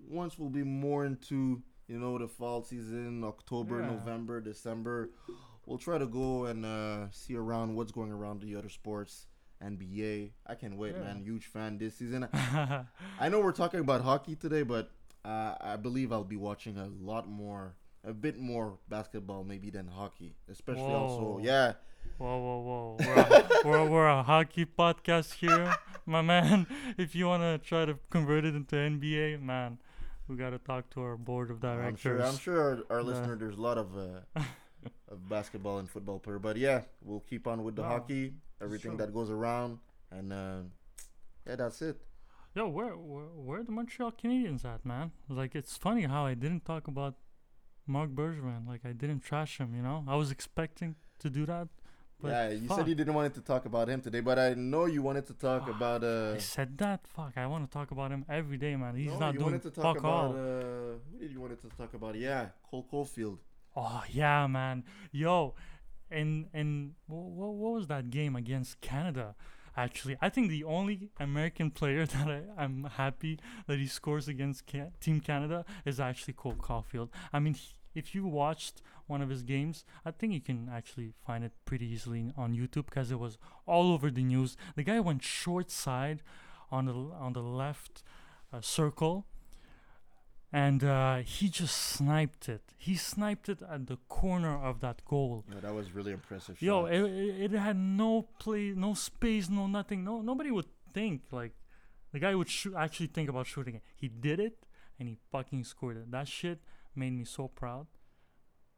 [0.10, 3.92] once we'll be more into, you know, the fall season, October, Yeah.
[3.92, 5.10] November, December.
[5.66, 9.28] we'll try to go and uh, see around what's going around the other sports.
[9.64, 10.32] NBA.
[10.46, 11.04] I can't wait, Yeah.
[11.04, 11.24] man.
[11.24, 12.28] Huge fan this season.
[12.34, 14.92] I know we're talking about hockey today, but
[15.26, 19.88] uh, I believe I'll be watching a lot more, a bit more basketball maybe than
[19.88, 21.40] hockey, especially also.
[21.42, 21.74] Yeah,
[22.20, 22.98] Whoa, whoa, whoa.
[23.06, 26.66] We're a, we're, we're a hockey podcast here, my man.
[26.98, 29.78] If you want to try to convert it into NBA, man,
[30.28, 31.90] we got to talk to our board of directors.
[31.90, 32.22] I'm sure.
[32.24, 33.08] I'm sure our, our Yeah.
[33.08, 34.42] listener, there's a lot of uh,
[35.10, 38.98] of basketball and football player, but yeah, we'll keep on with the No, hockey, everything
[38.98, 39.80] that goes around,
[40.12, 40.60] and uh,
[41.48, 41.98] yeah, that's it.
[42.56, 45.12] Yo, where, where where are the Montreal Canadiens at, man?
[45.30, 47.16] Like, it's funny how I didn't talk about
[47.86, 48.68] Marc Bergevin.
[48.68, 50.04] Like, I didn't trash him, you know?
[50.08, 51.68] I was expecting to do that.
[52.20, 52.78] But yeah, you fuck.
[52.78, 55.34] said you didn't want to talk about him today, but I know you wanted to
[55.34, 56.04] talk about.
[56.04, 57.06] Uh, I said that.
[57.06, 58.96] Fuck, I want to talk about him every day, man.
[58.96, 60.26] He's no, not you doing wanted to talk fuck about.
[60.26, 60.32] all.
[60.32, 62.16] Uh, who did you wanted to talk about?
[62.16, 63.38] Yeah, Cole Caufield.
[63.80, 64.84] Oh yeah, man.
[65.12, 65.54] Yo,
[66.10, 69.36] and and what, what was that game against Canada?
[69.76, 74.64] Actually, I think the only American player that I, I'm happy that he scores against
[75.00, 77.10] Team Canada is actually Cole Caufield.
[77.32, 81.14] I mean, he, if you watched one of his games, I think you can actually
[81.24, 84.58] find it pretty easily on YouTube because it was all over the news.
[84.76, 86.24] The guy went short side
[86.72, 88.02] on the on the left
[88.52, 89.28] uh, circle
[90.52, 92.62] and uh, he just sniped it.
[92.78, 95.44] He sniped it at the corner of that goal.
[95.62, 96.62] That was really impressive.
[96.62, 100.04] Yo, it, it, it had no play, no space, no nothing.
[100.04, 101.54] No nobody would think like
[102.14, 103.82] the guy would shoot, actually think about shooting it.
[103.96, 104.66] He did it,
[105.00, 106.12] and he fucking scored it.
[106.12, 106.60] That shit
[106.96, 107.88] made me so proud.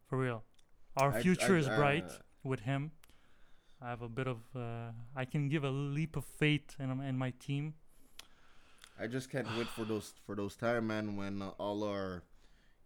[0.08, 0.44] For real,
[0.98, 2.92] our I- future I- is bright uh, with him.
[3.82, 7.18] I have a bit of, uh, I can give a leap of faith in in
[7.18, 7.76] my team.
[9.02, 12.24] I just can't wait for those for those time, man, when uh, all our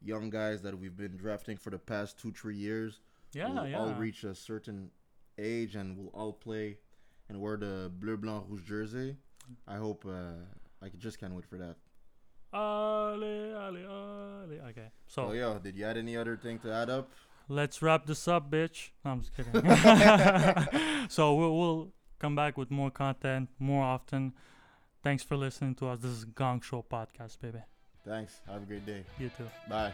[0.01, 2.99] young guys that we've been drafting for the past two three years
[3.34, 3.80] Yeah, will yeah.
[3.80, 4.91] all reach a certain
[5.38, 6.78] age and will all play
[7.30, 9.18] and wear the bleu blanc rouge jersey.
[9.68, 10.05] I hope.
[10.05, 10.43] Uh,
[10.82, 11.76] I just can't wait for that.
[12.53, 14.70] Ale, ale, ale.
[14.70, 17.09] Okay, so oh, yo, did you add any other thing to add up?
[17.49, 18.91] let's wrap this up, bitch.
[19.03, 19.51] No, I'm just kidding.
[21.09, 21.88] so we'll, we'll
[22.20, 24.34] come back with more content more often.
[25.04, 25.99] Thanks for listening to us.
[25.99, 27.60] This is Gong Show Podcast, baby.
[28.08, 28.39] Thanks.
[28.47, 29.04] Have a great day.
[29.20, 29.49] You too.
[29.70, 29.91] Bye.